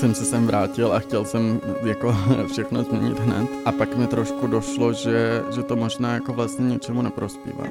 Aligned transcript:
jsem 0.00 0.14
se 0.14 0.24
sem 0.24 0.46
vrátil 0.46 0.92
a 0.92 0.98
chtěl 0.98 1.24
jsem 1.24 1.60
jako 1.82 2.16
všechno 2.52 2.82
změnit 2.82 3.18
hned. 3.18 3.48
A 3.64 3.72
pak 3.72 3.96
mi 3.96 4.06
trošku 4.06 4.46
došlo, 4.46 4.92
že, 4.92 5.42
že 5.54 5.62
to 5.62 5.76
možná 5.76 6.14
jako 6.14 6.32
vlastně 6.32 6.64
něčemu 6.68 7.02
neprospívá. 7.02 7.64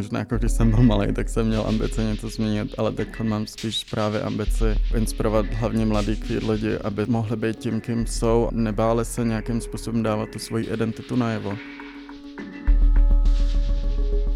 Možná 0.00 0.18
jako 0.18 0.38
když 0.38 0.52
jsem 0.52 0.70
byl 0.70 0.82
malý, 0.82 1.12
tak 1.12 1.28
jsem 1.28 1.46
měl 1.46 1.64
ambice 1.68 2.04
něco 2.04 2.28
změnit, 2.28 2.74
ale 2.78 2.92
teď 2.92 3.20
mám 3.20 3.46
spíš 3.46 3.84
právě 3.84 4.22
ambici 4.22 4.64
inspirovat 4.96 5.46
hlavně 5.46 5.86
mladý 5.86 6.16
queer 6.16 6.44
lidi, 6.50 6.76
aby 6.76 7.06
mohli 7.06 7.36
být 7.36 7.58
tím, 7.58 7.80
kým 7.80 8.06
jsou, 8.06 8.48
nebáli 8.52 9.04
se 9.04 9.24
nějakým 9.24 9.60
způsobem 9.60 10.02
dávat 10.02 10.28
tu 10.28 10.38
svoji 10.38 10.64
identitu 10.64 11.16
najevo 11.16 11.56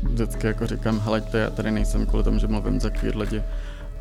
vždycky 0.02 0.46
jako 0.46 0.66
říkám, 0.66 0.98
heleďte, 0.98 1.38
já 1.38 1.50
tady 1.50 1.70
nejsem 1.70 2.06
kvůli 2.06 2.24
tomu, 2.24 2.38
že 2.38 2.46
mluvím 2.46 2.80
za 2.80 2.90
queer 2.90 3.16
lidi, 3.16 3.42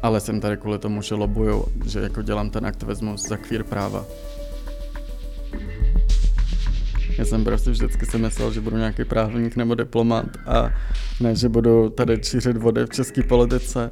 ale 0.02 0.20
jsem 0.20 0.42
tady 0.42 0.58
kvůli 0.58 0.80
tomu, 0.80 1.02
že 1.02 1.16
lobuju, 1.16 1.66
že 1.86 2.00
jako 2.00 2.22
dělám 2.22 2.50
ten 2.50 2.66
aktivismus 2.66 3.28
za 3.28 3.38
queer 3.38 3.64
práva. 3.64 4.06
Já 7.18 7.26
jsem 7.26 7.44
prostě 7.44 7.72
vždycky 7.72 8.06
si 8.06 8.18
myslel, 8.18 8.52
že 8.52 8.62
budu 8.62 8.78
nějaký 8.78 9.06
právník 9.06 9.56
nebo 9.56 9.76
diplomat 9.76 10.26
a 10.46 10.70
ne, 11.20 11.36
že 11.36 11.50
budu 11.50 11.90
tady 11.90 12.20
čířit 12.20 12.58
vody 12.58 12.86
v 12.86 12.90
české 12.90 13.24
politice. 13.24 13.92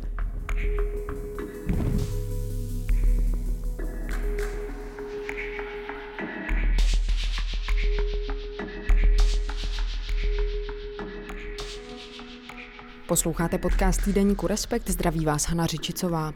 Posloucháte 13.08 13.58
podcast 13.58 14.04
týdeníku 14.04 14.48
Respekt, 14.48 14.90
zdraví 14.90 15.26
vás 15.26 15.46
Hana 15.46 15.66
Řičicová. 15.66 16.34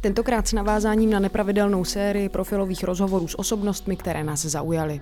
Tentokrát 0.00 0.48
s 0.48 0.52
navázáním 0.52 1.10
na 1.10 1.18
nepravidelnou 1.18 1.84
sérii 1.84 2.28
profilových 2.28 2.84
rozhovorů 2.84 3.28
s 3.28 3.38
osobnostmi, 3.38 3.96
které 3.96 4.24
nás 4.24 4.40
zaujaly. 4.40 5.00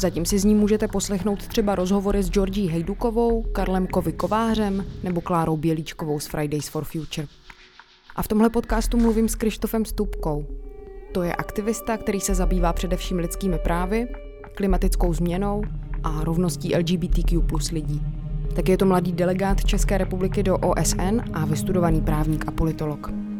Zatím 0.00 0.24
si 0.26 0.38
z 0.38 0.44
ní 0.44 0.54
můžete 0.54 0.88
poslechnout 0.88 1.46
třeba 1.46 1.74
rozhovory 1.74 2.22
s 2.22 2.30
Georgií 2.30 2.68
Hejdukovou, 2.68 3.42
Karlem 3.42 3.86
Kovy 3.86 4.12
Kovářem 4.12 4.84
nebo 5.02 5.20
Klárou 5.20 5.56
Bělíčkovou 5.56 6.20
z 6.20 6.26
Fridays 6.26 6.68
for 6.68 6.84
Future. 6.84 7.28
A 8.16 8.22
v 8.22 8.28
tomhle 8.28 8.50
podcastu 8.50 8.98
mluvím 8.98 9.28
s 9.28 9.34
Krištofem 9.34 9.84
Stupkou. 9.84 10.46
To 11.12 11.22
je 11.22 11.34
aktivista, 11.34 11.96
který 11.96 12.20
se 12.20 12.34
zabývá 12.34 12.72
především 12.72 13.18
lidskými 13.18 13.58
právy, 13.58 14.08
klimatickou 14.54 15.14
změnou 15.14 15.62
a 16.04 16.24
rovností 16.24 16.76
LGBTQ 16.76 17.40
plus 17.40 17.70
lidí. 17.70 18.02
Tak 18.56 18.68
je 18.68 18.76
to 18.78 18.86
mladý 18.86 19.12
delegát 19.12 19.64
České 19.64 19.98
republiky 19.98 20.42
do 20.42 20.58
OSN 20.58 21.20
a 21.32 21.44
vystudovaný 21.44 22.00
právník 22.00 22.48
a 22.48 22.50
politolog. 22.50 23.31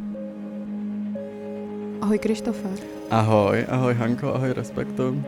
Ahoj 2.03 2.19
Krištofe. 2.19 2.69
Ahoj, 3.11 3.67
ahoj 3.69 3.95
Hanko, 3.95 4.35
ahoj 4.35 4.53
Respektu. 4.53 5.23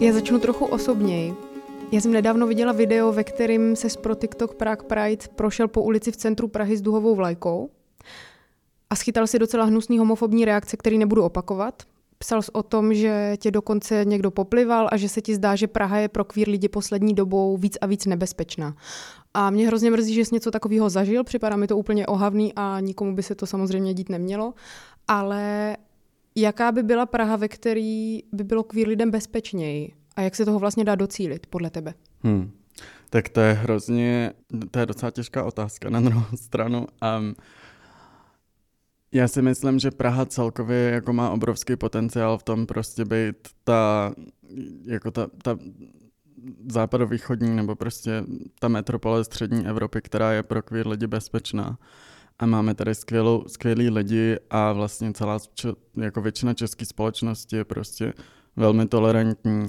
Já 0.00 0.12
začnu 0.12 0.38
trochu 0.38 0.64
osobněji. 0.64 1.34
Já 1.92 2.00
jsem 2.00 2.12
nedávno 2.12 2.46
viděla 2.46 2.72
video, 2.72 3.12
ve 3.12 3.24
kterém 3.24 3.76
se 3.76 3.88
pro 4.02 4.14
TikTok 4.14 4.54
Prague 4.54 4.86
Pride 4.88 5.24
prošel 5.34 5.68
po 5.68 5.82
ulici 5.82 6.12
v 6.12 6.16
centru 6.16 6.48
Prahy 6.48 6.76
s 6.76 6.82
duhovou 6.82 7.14
vlajkou 7.14 7.70
a 8.90 8.96
schytal 8.96 9.26
si 9.26 9.38
docela 9.38 9.64
hnusný 9.64 9.98
homofobní 9.98 10.44
reakce, 10.44 10.76
který 10.76 10.98
nebudu 10.98 11.22
opakovat. 11.22 11.82
Psal 12.24 12.42
jsi 12.42 12.52
o 12.52 12.62
tom, 12.62 12.94
že 12.94 13.36
tě 13.36 13.50
dokonce 13.50 14.04
někdo 14.04 14.30
poplival 14.30 14.88
a 14.92 14.96
že 14.96 15.08
se 15.08 15.20
ti 15.20 15.34
zdá, 15.34 15.56
že 15.56 15.66
Praha 15.66 15.98
je 15.98 16.08
pro 16.08 16.24
kvír 16.24 16.48
lidi 16.48 16.68
poslední 16.68 17.14
dobou 17.14 17.56
víc 17.56 17.76
a 17.80 17.86
víc 17.86 18.06
nebezpečná. 18.06 18.76
A 19.34 19.50
mě 19.50 19.66
hrozně 19.66 19.90
mrzí, 19.90 20.14
že 20.14 20.24
jsi 20.24 20.34
něco 20.34 20.50
takového 20.50 20.90
zažil, 20.90 21.24
připadá 21.24 21.56
mi 21.56 21.66
to 21.66 21.76
úplně 21.76 22.06
ohavný 22.06 22.52
a 22.56 22.80
nikomu 22.80 23.14
by 23.14 23.22
se 23.22 23.34
to 23.34 23.46
samozřejmě 23.46 23.94
dít 23.94 24.08
nemělo. 24.08 24.54
Ale 25.08 25.76
jaká 26.34 26.72
by 26.72 26.82
byla 26.82 27.06
Praha, 27.06 27.36
ve 27.36 27.48
který 27.48 28.22
by 28.32 28.44
bylo 28.44 28.62
kvír 28.62 28.88
lidem 28.88 29.10
bezpečněji? 29.10 29.92
A 30.16 30.20
jak 30.20 30.36
se 30.36 30.44
toho 30.44 30.58
vlastně 30.58 30.84
dá 30.84 30.94
docílit, 30.94 31.46
podle 31.46 31.70
tebe? 31.70 31.94
Hmm. 32.22 32.50
Tak 33.10 33.28
to 33.28 33.40
je 33.40 33.52
hrozně, 33.52 34.32
to 34.70 34.78
je 34.78 34.86
docela 34.86 35.10
těžká 35.10 35.44
otázka 35.44 35.90
na 35.90 36.00
druhou 36.00 36.36
stranu. 36.36 36.78
Um, 37.18 37.34
já 39.14 39.28
si 39.28 39.42
myslím, 39.42 39.78
že 39.78 39.90
Praha 39.90 40.26
celkově 40.26 40.90
jako 40.90 41.12
má 41.12 41.30
obrovský 41.30 41.76
potenciál 41.76 42.38
v 42.38 42.42
tom 42.42 42.66
prostě 42.66 43.04
být 43.04 43.36
ta, 43.64 44.12
jako 44.84 45.10
ta, 45.10 45.26
ta 45.42 45.58
západovýchodní 46.72 47.56
nebo 47.56 47.76
prostě 47.76 48.24
ta 48.58 48.68
metropole 48.68 49.24
střední 49.24 49.66
Evropy, 49.66 50.02
která 50.02 50.32
je 50.32 50.42
pro 50.42 50.62
queer 50.62 50.88
lidi 50.88 51.06
bezpečná. 51.06 51.78
A 52.38 52.46
máme 52.46 52.74
tady 52.74 52.94
skvělou, 52.94 53.44
skvělý 53.46 53.90
lidi 53.90 54.36
a 54.50 54.72
vlastně 54.72 55.12
celá, 55.12 55.38
jako 55.96 56.20
většina 56.20 56.54
české 56.54 56.86
společnosti 56.86 57.56
je 57.56 57.64
prostě 57.64 58.12
velmi 58.56 58.86
tolerantní. 58.86 59.66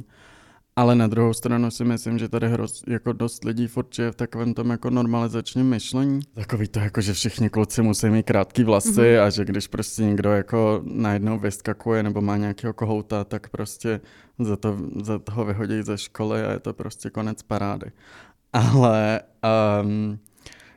Ale 0.78 0.96
na 0.96 1.08
druhou 1.08 1.34
stranu 1.34 1.72
si 1.72 1.86
myslím, 1.86 2.18
že 2.18 2.30
tady 2.30 2.50
hroz, 2.50 2.84
jako 2.88 3.13
dost 3.13 3.44
lidí 3.44 3.68
furt 3.68 4.00
je 4.00 4.12
v 4.12 4.16
takovém 4.16 4.53
tom 4.53 4.69
jako 4.69 4.90
normalizačním 4.90 5.69
myšlení. 5.69 6.19
Takový 6.34 6.68
to 6.68 6.80
jako, 6.80 7.02
že 7.02 7.13
všichni 7.13 7.50
kluci 7.50 7.81
musí 7.81 8.09
mít 8.09 8.25
krátký 8.25 8.63
vlasy 8.63 8.90
mm-hmm. 8.90 9.24
a 9.24 9.30
že 9.30 9.46
když 9.46 9.68
prostě 9.68 10.03
někdo 10.03 10.31
jako 10.31 10.81
najednou 10.84 11.40
vyskakuje 11.40 12.03
nebo 12.03 12.22
má 12.22 12.38
nějakého 12.38 12.74
kohouta, 12.74 13.24
tak 13.24 13.50
prostě 13.50 14.02
za, 14.40 14.56
to, 14.56 14.78
za 15.03 15.19
toho 15.19 15.46
vyhodí 15.46 15.81
ze 15.81 15.97
školy 15.97 16.44
a 16.44 16.52
je 16.52 16.59
to 16.59 16.74
prostě 16.74 17.09
konec 17.09 17.44
parády. 17.44 17.91
Ale 18.53 19.22
um, 19.84 20.19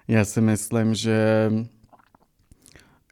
já 0.08 0.24
si 0.24 0.40
myslím, 0.40 0.94
že 0.94 1.50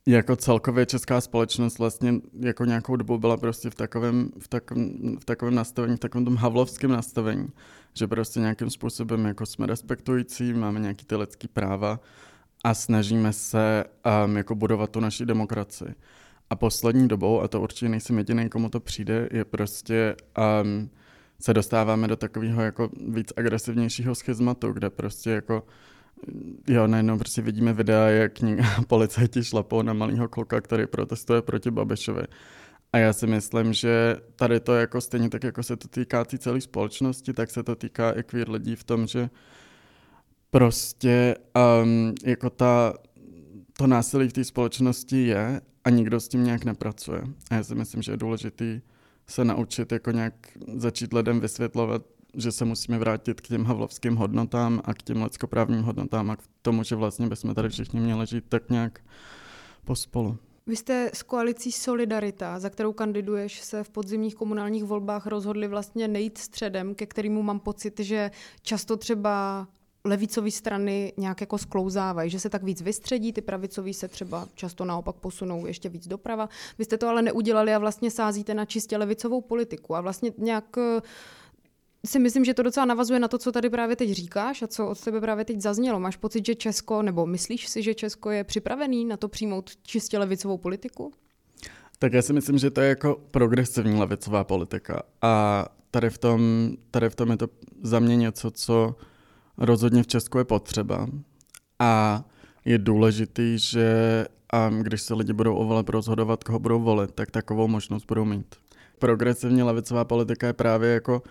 jako 0.06 0.36
celkově 0.36 0.86
česká 0.86 1.20
společnost 1.20 1.78
vlastně 1.78 2.14
jako 2.40 2.64
nějakou 2.64 2.96
dobu 2.96 3.18
byla 3.18 3.36
prostě 3.36 3.70
v 3.70 3.74
takovém, 3.74 4.30
v 4.38 4.48
takovém, 4.48 5.16
v 5.20 5.24
takovém 5.24 5.54
nastavení, 5.54 5.96
v 5.96 6.00
takovém 6.00 6.24
tom 6.24 6.36
havlovském 6.36 6.90
nastavení, 6.90 7.48
že 7.94 8.06
prostě 8.06 8.40
nějakým 8.40 8.70
způsobem 8.70 9.24
jako 9.24 9.46
jsme 9.46 9.66
respektující, 9.66 10.52
máme 10.52 10.80
nějaký 10.80 11.04
ty 11.04 11.16
lidský 11.16 11.48
práva 11.48 12.00
a 12.64 12.74
snažíme 12.74 13.32
se 13.32 13.84
um, 14.24 14.36
jako 14.36 14.54
budovat 14.54 14.90
tu 14.90 15.00
naši 15.00 15.26
demokracii. 15.26 15.94
A 16.50 16.56
poslední 16.56 17.08
dobou, 17.08 17.40
a 17.40 17.48
to 17.48 17.60
určitě 17.60 17.88
nejsem 17.88 18.18
jediný, 18.18 18.48
komu 18.48 18.68
to 18.68 18.80
přijde, 18.80 19.28
je 19.32 19.44
prostě 19.44 20.16
um, 20.62 20.90
se 21.40 21.54
dostáváme 21.54 22.08
do 22.08 22.16
takového 22.16 22.62
jako 22.62 22.90
víc 23.08 23.32
agresivnějšího 23.36 24.14
schizmatu, 24.14 24.72
kde 24.72 24.90
prostě 24.90 25.30
jako 25.30 25.62
jo, 26.68 26.86
najednou 26.86 27.18
prostě 27.18 27.42
vidíme 27.42 27.72
videa, 27.72 28.06
jak 28.06 28.32
policajti 28.86 29.44
šlapou 29.44 29.82
na 29.82 29.92
malého 29.92 30.28
kluka, 30.28 30.60
který 30.60 30.86
protestuje 30.86 31.42
proti 31.42 31.70
Babišovi. 31.70 32.22
A 32.92 32.98
já 32.98 33.12
si 33.12 33.26
myslím, 33.26 33.72
že 33.72 34.16
tady 34.36 34.60
to 34.60 34.74
jako 34.74 35.00
stejně 35.00 35.28
tak, 35.28 35.44
jako 35.44 35.62
se 35.62 35.76
to 35.76 35.88
týká 35.88 36.24
té 36.24 36.38
celé 36.38 36.60
společnosti, 36.60 37.32
tak 37.32 37.50
se 37.50 37.62
to 37.62 37.74
týká 37.74 38.10
i 38.10 38.22
queer 38.22 38.50
lidí 38.50 38.76
v 38.76 38.84
tom, 38.84 39.06
že 39.06 39.30
prostě 40.50 41.36
um, 41.82 42.14
jako 42.24 42.50
ta, 42.50 42.94
to 43.78 43.86
násilí 43.86 44.28
v 44.28 44.32
té 44.32 44.44
společnosti 44.44 45.26
je 45.26 45.60
a 45.84 45.90
nikdo 45.90 46.20
s 46.20 46.28
tím 46.28 46.44
nějak 46.44 46.64
nepracuje. 46.64 47.22
A 47.50 47.54
já 47.54 47.64
si 47.64 47.74
myslím, 47.74 48.02
že 48.02 48.12
je 48.12 48.16
důležitý 48.16 48.80
se 49.26 49.44
naučit 49.44 49.92
jako 49.92 50.10
nějak 50.10 50.34
začít 50.74 51.12
lidem 51.12 51.40
vysvětlovat, 51.40 52.02
že 52.36 52.52
se 52.52 52.64
musíme 52.64 52.98
vrátit 52.98 53.40
k 53.40 53.48
těm 53.48 53.64
havlovským 53.64 54.16
hodnotám 54.16 54.80
a 54.84 54.94
k 54.94 55.02
těm 55.02 55.22
lidskoprávním 55.22 55.82
hodnotám 55.82 56.30
a 56.30 56.36
k 56.36 56.42
tomu, 56.62 56.82
že 56.82 56.96
vlastně 56.96 57.26
bychom 57.26 57.54
tady 57.54 57.68
všichni 57.68 58.00
měli 58.00 58.26
žít 58.26 58.44
tak 58.48 58.70
nějak 58.70 59.00
pospolu. 59.84 60.38
Vy 60.66 60.76
jste 60.76 61.10
s 61.14 61.22
koalicí 61.22 61.72
Solidarita, 61.72 62.58
za 62.58 62.70
kterou 62.70 62.92
kandiduješ, 62.92 63.60
se 63.60 63.84
v 63.84 63.90
podzimních 63.90 64.34
komunálních 64.34 64.84
volbách 64.84 65.26
rozhodli 65.26 65.68
vlastně 65.68 66.08
nejít 66.08 66.38
středem, 66.38 66.94
ke 66.94 67.06
kterému 67.06 67.42
mám 67.42 67.60
pocit, 67.60 68.00
že 68.00 68.30
často 68.62 68.96
třeba 68.96 69.66
levicové 70.04 70.50
strany 70.50 71.12
nějak 71.16 71.40
jako 71.40 71.58
sklouzávají, 71.58 72.30
že 72.30 72.40
se 72.40 72.50
tak 72.50 72.62
víc 72.62 72.82
vystředí, 72.82 73.32
ty 73.32 73.40
pravicové 73.40 73.92
se 73.92 74.08
třeba 74.08 74.48
často 74.54 74.84
naopak 74.84 75.16
posunou 75.16 75.66
ještě 75.66 75.88
víc 75.88 76.08
doprava. 76.08 76.48
Vy 76.78 76.84
jste 76.84 76.98
to 76.98 77.08
ale 77.08 77.22
neudělali 77.22 77.74
a 77.74 77.78
vlastně 77.78 78.10
sázíte 78.10 78.54
na 78.54 78.64
čistě 78.64 78.96
levicovou 78.96 79.40
politiku 79.40 79.96
a 79.96 80.00
vlastně 80.00 80.32
nějak 80.38 80.76
si 82.06 82.18
myslím, 82.18 82.44
že 82.44 82.54
to 82.54 82.62
docela 82.62 82.86
navazuje 82.86 83.20
na 83.20 83.28
to, 83.28 83.38
co 83.38 83.52
tady 83.52 83.70
právě 83.70 83.96
teď 83.96 84.10
říkáš 84.10 84.62
a 84.62 84.66
co 84.66 84.88
od 84.88 85.00
tebe 85.00 85.20
právě 85.20 85.44
teď 85.44 85.60
zaznělo. 85.60 86.00
Máš 86.00 86.16
pocit, 86.16 86.46
že 86.46 86.54
Česko, 86.54 87.02
nebo 87.02 87.26
myslíš 87.26 87.68
si, 87.68 87.82
že 87.82 87.94
Česko 87.94 88.30
je 88.30 88.44
připravený 88.44 89.04
na 89.04 89.16
to 89.16 89.28
přijmout 89.28 89.70
čistě 89.82 90.18
levicovou 90.18 90.58
politiku? 90.58 91.12
Tak 91.98 92.12
já 92.12 92.22
si 92.22 92.32
myslím, 92.32 92.58
že 92.58 92.70
to 92.70 92.80
je 92.80 92.88
jako 92.88 93.20
progresivní 93.30 93.98
levicová 93.98 94.44
politika. 94.44 95.02
A 95.22 95.66
tady 95.90 96.10
v 96.10 96.18
tom, 96.18 96.70
tady 96.90 97.10
v 97.10 97.14
tom 97.14 97.30
je 97.30 97.36
to 97.36 97.48
za 97.82 97.98
mě 97.98 98.16
něco, 98.16 98.50
co 98.50 98.96
rozhodně 99.58 100.02
v 100.02 100.06
Česku 100.06 100.38
je 100.38 100.44
potřeba. 100.44 101.08
A 101.78 102.24
je 102.64 102.78
důležitý, 102.78 103.58
že 103.58 104.26
a 104.52 104.68
když 104.68 105.02
se 105.02 105.14
lidi 105.14 105.32
budou 105.32 105.56
o 105.56 105.82
rozhodovat, 105.88 106.44
koho 106.44 106.58
budou 106.58 106.80
volit, 106.80 107.14
tak 107.14 107.30
takovou 107.30 107.68
možnost 107.68 108.04
budou 108.04 108.24
mít. 108.24 108.54
Progresivní 108.98 109.62
levicová 109.62 110.04
politika 110.04 110.46
je 110.46 110.52
právě 110.52 110.90
jako 110.90 111.22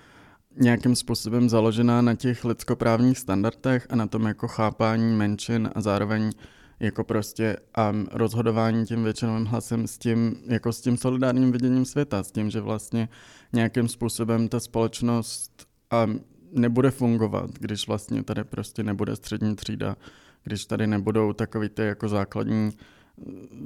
nějakým 0.59 0.95
způsobem 0.95 1.49
založená 1.49 2.01
na 2.01 2.15
těch 2.15 2.45
lidskoprávních 2.45 3.17
standardech 3.17 3.87
a 3.89 3.95
na 3.95 4.07
tom 4.07 4.25
jako 4.25 4.47
chápání 4.47 5.15
menšin 5.15 5.69
a 5.75 5.81
zároveň 5.81 6.31
jako 6.79 7.03
prostě 7.03 7.57
um, 7.91 8.07
rozhodování 8.11 8.85
tím 8.85 9.03
většinovým 9.03 9.45
hlasem 9.45 9.87
s 9.87 9.97
tím, 9.97 10.35
jako 10.45 10.73
s 10.73 10.81
tím 10.81 10.97
solidárním 10.97 11.51
viděním 11.51 11.85
světa, 11.85 12.23
s 12.23 12.31
tím, 12.31 12.49
že 12.49 12.61
vlastně 12.61 13.09
nějakým 13.53 13.87
způsobem 13.87 14.47
ta 14.47 14.59
společnost 14.59 15.67
um, 16.05 16.19
nebude 16.51 16.91
fungovat, 16.91 17.49
když 17.59 17.87
vlastně 17.87 18.23
tady 18.23 18.43
prostě 18.43 18.83
nebude 18.83 19.15
střední 19.15 19.55
třída, 19.55 19.95
když 20.43 20.65
tady 20.65 20.87
nebudou 20.87 21.33
takový 21.33 21.69
ty 21.69 21.81
jako 21.81 22.09
základní, 22.09 22.71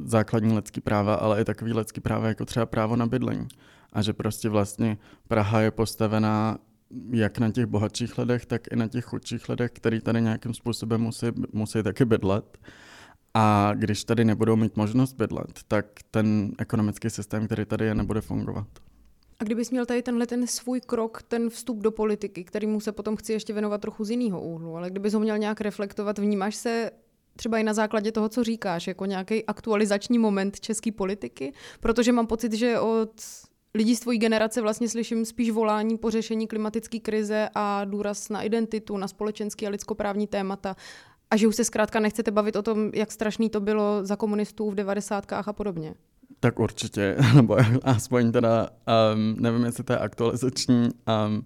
základní 0.04 0.56
lidský 0.56 0.82
práva, 0.82 1.16
ale 1.16 1.42
i 1.42 1.46
takový 1.46 1.74
lidský 1.74 2.02
práva 2.02 2.28
jako 2.28 2.46
třeba 2.46 2.66
právo 2.66 2.96
na 2.96 3.06
bydlení. 3.08 3.48
A 3.94 4.02
že 4.02 4.14
prostě 4.14 4.50
vlastně 4.50 4.98
Praha 5.28 5.62
je 5.62 5.72
postavená 5.72 6.58
jak 7.12 7.40
na 7.40 7.52
těch 7.52 7.66
bohatších 7.66 8.18
lidech, 8.18 8.46
tak 8.46 8.62
i 8.72 8.76
na 8.76 8.88
těch 8.88 9.06
chudších 9.06 9.50
lidech, 9.50 9.72
který 9.72 10.02
tady 10.02 10.22
nějakým 10.22 10.54
způsobem 10.54 11.02
musí, 11.02 11.28
musí 11.54 11.84
taky 11.84 12.06
bydlet. 12.06 12.58
A 13.34 13.72
když 13.76 14.04
tady 14.04 14.26
nebudou 14.26 14.56
mít 14.56 14.78
možnost 14.78 15.14
bydlet, 15.14 15.60
tak 15.68 15.86
ten 16.12 16.52
ekonomický 16.58 17.10
systém, 17.10 17.46
který 17.46 17.66
tady 17.66 17.86
je, 17.86 17.96
nebude 17.96 18.22
fungovat. 18.22 18.68
A 19.40 19.44
kdybys 19.44 19.72
měl 19.72 19.86
tady 19.86 20.02
tenhle 20.02 20.28
ten 20.28 20.48
svůj 20.48 20.82
krok, 20.82 21.24
ten 21.24 21.50
vstup 21.50 21.78
do 21.78 21.92
politiky, 21.92 22.44
který 22.44 22.68
mu 22.68 22.80
se 22.80 22.92
potom 22.92 23.16
chci 23.16 23.34
ještě 23.34 23.54
věnovat 23.54 23.82
trochu 23.82 24.04
z 24.04 24.10
jiného 24.10 24.42
úhlu, 24.42 24.76
ale 24.76 24.90
kdybys 24.90 25.14
ho 25.14 25.20
měl 25.20 25.38
nějak 25.38 25.62
reflektovat, 25.62 26.20
vnímáš 26.20 26.56
se 26.56 26.92
třeba 27.36 27.58
i 27.58 27.64
na 27.64 27.74
základě 27.74 28.12
toho, 28.12 28.30
co 28.30 28.44
říkáš, 28.44 28.88
jako 28.88 29.06
nějaký 29.06 29.46
aktualizační 29.46 30.20
moment 30.20 30.60
české 30.60 30.92
politiky? 30.92 31.54
Protože 31.80 32.12
mám 32.12 32.28
pocit, 32.28 32.54
že 32.54 32.80
od 32.80 33.12
lidí 33.74 33.96
z 33.96 34.00
tvojí 34.00 34.20
generace 34.20 34.62
vlastně 34.62 34.90
slyším 34.90 35.26
spíš 35.26 35.52
volání 35.52 35.98
po 35.98 36.12
řešení 36.12 36.48
klimatické 36.48 37.00
krize 37.00 37.50
a 37.56 37.86
důraz 37.86 38.30
na 38.30 38.42
identitu, 38.42 38.98
na 38.98 39.08
společenský 39.08 39.68
a 39.68 39.70
lidskoprávní 39.70 40.28
témata 40.28 40.76
a 41.32 41.38
že 41.38 41.48
už 41.48 41.56
se 41.56 41.64
zkrátka 41.64 42.00
nechcete 42.00 42.32
bavit 42.32 42.56
o 42.56 42.62
tom, 42.62 42.92
jak 42.94 43.12
strašný 43.12 43.50
to 43.50 43.60
bylo 43.60 44.06
za 44.06 44.16
komunistů 44.16 44.72
v 44.72 44.76
devadesátkách 44.76 45.48
a 45.48 45.54
podobně. 45.54 45.94
Tak 46.40 46.60
určitě, 46.60 47.16
nebo 47.36 47.58
aspoň 47.84 48.32
teda, 48.32 48.70
um, 49.14 49.36
nevím, 49.40 49.64
jestli 49.64 49.84
to 49.84 49.94
je 49.94 50.00
aktualizační, 50.00 50.90
um, 51.28 51.46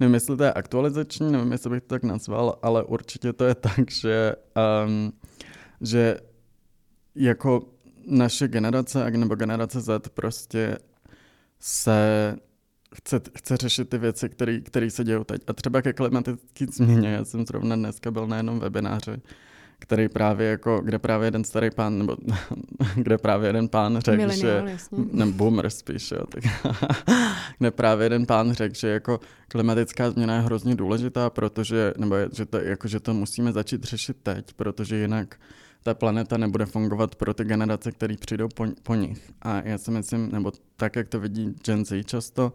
nevím, 0.00 0.14
jestli 0.14 0.36
to 0.36 0.44
je 0.44 0.52
aktualizační, 0.52 1.32
nevím, 1.32 1.52
jestli 1.52 1.70
bych 1.70 1.80
to 1.80 1.88
tak 1.88 2.02
nazval, 2.02 2.58
ale 2.62 2.84
určitě 2.84 3.32
to 3.32 3.44
je 3.44 3.54
tak, 3.54 3.90
že, 3.90 4.34
um, 4.86 5.12
že 5.80 6.16
jako 7.14 7.62
naše 8.06 8.48
generace, 8.48 9.10
nebo 9.10 9.34
generace 9.34 9.80
Z 9.80 10.08
prostě 10.14 10.78
se 11.60 12.36
chce, 12.94 13.20
chce 13.38 13.56
řešit 13.56 13.88
ty 13.88 13.98
věci, 13.98 14.28
které 14.64 14.90
se 14.90 15.04
dějí 15.04 15.24
teď. 15.24 15.42
A 15.46 15.52
třeba 15.52 15.82
ke 15.82 15.92
klimatické 15.92 16.66
změně, 16.72 17.08
já 17.08 17.24
jsem 17.24 17.46
zrovna 17.46 17.76
dneska 17.76 18.10
byl 18.10 18.26
na 18.26 18.36
jednom 18.36 18.60
webináři, 18.60 19.22
který 19.78 20.08
právě 20.08 20.48
jako, 20.48 20.80
kde 20.80 20.98
právě 20.98 21.26
jeden 21.26 21.44
starý 21.44 21.70
pán, 21.70 21.98
nebo 21.98 22.16
kde 22.94 23.18
právě 23.18 23.48
jeden 23.48 23.68
pán 23.68 24.00
řekl, 24.00 24.32
že, 24.32 24.64
ne, 25.12 25.26
boomer 25.26 25.70
spíš, 25.70 26.10
jo, 26.10 26.26
tak, 26.26 26.44
kde 27.58 27.70
právě 27.70 28.04
jeden 28.04 28.26
pán 28.26 28.52
řekl, 28.52 28.74
že 28.74 28.88
jako 28.88 29.20
klimatická 29.48 30.10
změna 30.10 30.34
je 30.34 30.40
hrozně 30.40 30.74
důležitá, 30.74 31.30
protože, 31.30 31.94
nebo 31.98 32.14
je, 32.14 32.28
že, 32.32 32.46
to, 32.46 32.58
jako, 32.58 32.88
že 32.88 33.00
to 33.00 33.14
musíme 33.14 33.52
začít 33.52 33.84
řešit 33.84 34.16
teď, 34.22 34.52
protože 34.52 34.96
jinak 34.96 35.36
ta 35.82 35.94
planeta 35.94 36.36
nebude 36.36 36.66
fungovat 36.66 37.14
pro 37.14 37.34
ty 37.34 37.44
generace, 37.44 37.92
které 37.92 38.16
přijdou 38.16 38.48
po, 38.54 38.66
po 38.82 38.94
nich. 38.94 39.32
A 39.42 39.62
já 39.64 39.78
si 39.78 39.90
myslím, 39.90 40.32
nebo 40.32 40.52
tak, 40.76 40.96
jak 40.96 41.08
to 41.08 41.20
vidí 41.20 41.54
Gen 41.66 41.84
Z 41.84 42.04
často, 42.04 42.52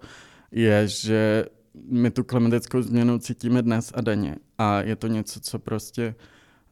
je, 0.51 0.88
že 0.88 1.45
my 1.89 2.12
tu 2.12 2.24
klimatickou 2.24 2.81
změnu 2.81 3.19
cítíme 3.19 3.62
dnes 3.62 3.92
a 3.95 4.01
denně. 4.01 4.36
A 4.57 4.81
je 4.81 4.95
to 4.95 5.07
něco, 5.07 5.39
co 5.39 5.60
prostě 5.60 6.16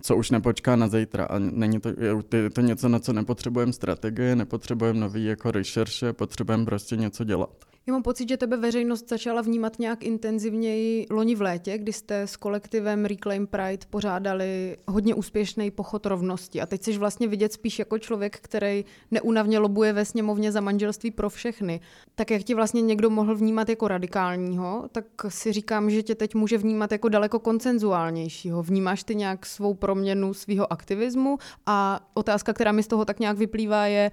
co 0.02 0.16
už 0.16 0.32
nepočká 0.32 0.76
na 0.76 0.88
zítra. 0.88 1.26
A 1.26 1.40
není 1.40 1.80
to, 1.80 1.90
je 2.38 2.50
to 2.50 2.62
něco, 2.62 2.90
na 2.90 3.00
co 3.00 3.14
nepotřebujeme 3.14 3.74
strategie, 3.74 4.36
nepotřebujeme 4.36 5.00
nový 5.00 5.26
jako 5.26 5.52
rešerše, 5.52 6.14
potřebujeme 6.14 6.66
prostě 6.66 6.96
něco 6.96 7.24
dělat. 7.24 7.66
Já 7.88 7.94
mám 7.94 8.04
pocit, 8.04 8.30
že 8.30 8.38
tebe 8.38 8.58
veřejnost 8.58 9.10
začala 9.10 9.42
vnímat 9.42 9.80
nějak 9.80 10.04
intenzivněji 10.04 11.08
loni 11.10 11.36
v 11.36 11.42
létě, 11.42 11.78
kdy 11.78 11.94
jste 11.94 12.22
s 12.22 12.36
kolektivem 12.36 13.06
Reclaim 13.06 13.48
Pride 13.48 13.86
pořádali 13.90 14.78
hodně 14.88 15.16
úspěšný 15.16 15.72
pochod 15.72 16.06
rovnosti. 16.06 16.62
A 16.62 16.66
teď 16.66 16.84
jsi 16.84 16.98
vlastně 16.98 17.28
vidět 17.28 17.54
spíš 17.54 17.80
jako 17.80 18.00
člověk, 18.00 18.40
který 18.42 18.86
neunavně 19.12 19.60
lobuje 19.60 19.94
ve 19.94 20.06
sněmovně 20.06 20.52
za 20.52 20.62
manželství 20.62 21.12
pro 21.12 21.30
všechny. 21.30 21.80
Tak 22.16 22.32
jak 22.32 22.44
tě 22.44 22.56
vlastně 22.56 22.82
někdo 22.82 23.10
mohl 23.10 23.36
vnímat 23.36 23.70
jako 23.70 23.88
radikálního, 23.88 24.90
tak 24.92 25.06
si 25.28 25.54
říkám, 25.54 25.90
že 25.90 26.04
tě 26.04 26.16
teď 26.16 26.36
může 26.36 26.58
vnímat 26.58 26.92
jako 26.92 27.10
daleko 27.10 27.40
koncenzuálnějšího. 27.40 28.64
Vnímáš 28.64 29.04
ty 29.04 29.16
nějak 29.16 29.46
svou 29.46 29.74
proměnu 29.74 30.34
svého 30.34 30.74
aktivismu? 30.74 31.38
A 31.66 32.08
otázka, 32.14 32.54
která 32.54 32.72
mi 32.72 32.84
z 32.84 32.88
toho 32.88 33.06
tak 33.06 33.20
nějak 33.20 33.38
vyplývá, 33.38 33.86
je, 33.86 34.12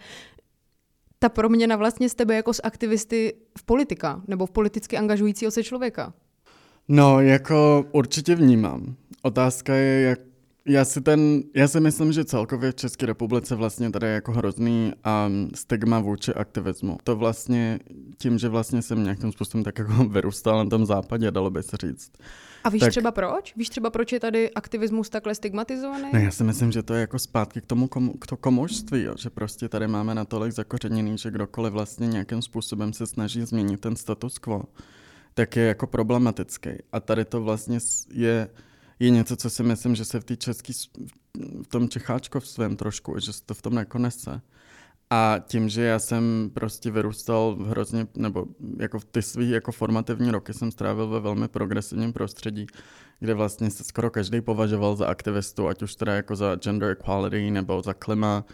ta 1.23 1.29
proměna 1.29 1.77
vlastně 1.77 2.09
z 2.09 2.15
tebe 2.15 2.35
jako 2.35 2.53
z 2.53 2.61
aktivisty 2.65 3.35
v 3.59 3.63
politika 3.63 4.23
nebo 4.27 4.47
v 4.47 4.51
politicky 4.51 4.97
angažujícího 4.97 5.51
se 5.51 5.65
člověka? 5.65 6.13
No, 6.89 7.21
jako 7.21 7.85
určitě 7.93 8.35
vnímám. 8.35 8.95
Otázka 9.23 9.75
je, 9.75 10.01
jak 10.01 10.21
já 10.71 10.85
si, 10.85 11.01
ten, 11.01 11.43
já 11.55 11.69
si 11.69 11.81
myslím, 11.81 12.13
že 12.13 12.25
celkově 12.25 12.73
v 12.73 12.75
České 12.75 13.07
republice 13.07 13.55
vlastně 13.55 13.91
tady 13.91 14.07
je 14.07 14.13
jako 14.13 14.33
hrozný 14.33 14.93
um, 15.27 15.51
stigma 15.55 16.01
vůči 16.01 16.35
aktivismu. 16.35 16.99
To 17.05 17.17
vlastně 17.17 17.79
tím, 18.19 18.39
že 18.39 18.49
vlastně 18.49 18.83
jsem 18.83 19.05
nějakým 19.05 19.33
způsobem 19.33 19.65
tak 19.65 19.79
jako 19.79 19.93
vyrůstal 20.09 20.65
na 20.65 20.71
tom 20.71 20.87
západě, 20.87 21.31
dalo 21.31 21.51
by 21.51 21.63
se 21.63 21.77
říct. 21.77 22.13
A 22.65 22.69
víš 22.69 22.81
tak... 22.81 22.91
třeba 22.91 23.11
proč? 23.13 23.57
Víš 23.57 23.69
třeba 23.69 23.91
proč 23.91 24.13
je 24.13 24.21
tady 24.21 24.51
aktivismus 24.51 25.11
takhle 25.11 25.35
stigmatizovaný? 25.35 26.09
Ne, 26.13 26.23
já 26.23 26.31
si 26.31 26.45
myslím, 26.45 26.73
že 26.73 26.83
to 26.83 26.95
je 26.95 27.01
jako 27.01 27.19
zpátky 27.19 27.61
k 27.61 27.67
tomu 27.67 27.89
komu, 27.89 28.13
k 28.13 28.27
to 28.27 28.37
komužství, 28.37 29.03
jo? 29.03 29.15
že 29.19 29.31
prostě 29.31 29.69
tady 29.69 29.89
máme 29.89 30.15
natolik 30.15 30.53
zakořeněný, 30.53 31.19
že 31.19 31.31
kdokoliv 31.31 31.73
vlastně 31.73 32.07
nějakým 32.07 32.43
způsobem 32.43 32.93
se 32.93 33.07
snaží 33.07 33.43
změnit 33.43 33.81
ten 33.81 33.97
status 33.97 34.39
quo, 34.39 34.63
tak 35.35 35.57
je 35.57 35.65
jako 35.65 35.87
problematický. 35.87 36.71
A 36.93 37.01
tady 37.01 37.25
to 37.25 37.41
vlastně 37.41 37.79
je 38.13 38.49
je 39.01 39.11
něco, 39.11 39.37
co 39.37 39.51
si 39.51 39.63
myslím, 39.63 39.95
že 39.95 40.05
se 40.05 40.21
v 40.21 40.25
té 40.25 40.37
české, 40.37 40.73
v 41.63 41.67
tom 41.69 41.89
Čecháčkovstvém 41.89 42.77
trošku, 42.77 43.19
že 43.19 43.33
se 43.33 43.43
to 43.47 43.55
v 43.55 43.63
tom 43.63 43.77
jako 43.77 43.99
nese. 43.99 44.41
A 45.11 45.37
tím, 45.47 45.69
že 45.69 45.83
já 45.83 45.99
jsem 45.99 46.51
prostě 46.55 46.91
vyrůstal 46.91 47.57
v 47.57 47.67
hrozně, 47.67 48.07
nebo 48.15 48.47
jako 48.79 48.99
v 48.99 49.05
ty 49.05 49.23
svý 49.23 49.51
jako 49.51 49.73
formativní 49.73 50.31
roky 50.31 50.55
jsem 50.55 50.71
strávil 50.71 51.09
ve 51.09 51.21
velmi 51.21 51.49
progresivním 51.49 52.13
prostředí, 52.13 52.67
kde 53.21 53.35
vlastně 53.35 53.71
se 53.71 53.85
skoro 53.85 54.11
každý 54.11 54.41
považoval 54.41 54.97
za 54.97 55.07
aktivistu, 55.07 55.69
ať 55.69 55.83
už 55.83 55.95
teda 55.95 56.15
jako 56.15 56.37
za 56.37 56.57
gender 56.57 56.91
equality 56.91 57.51
nebo 57.51 57.83
za 57.83 57.95
klima, 57.95 58.45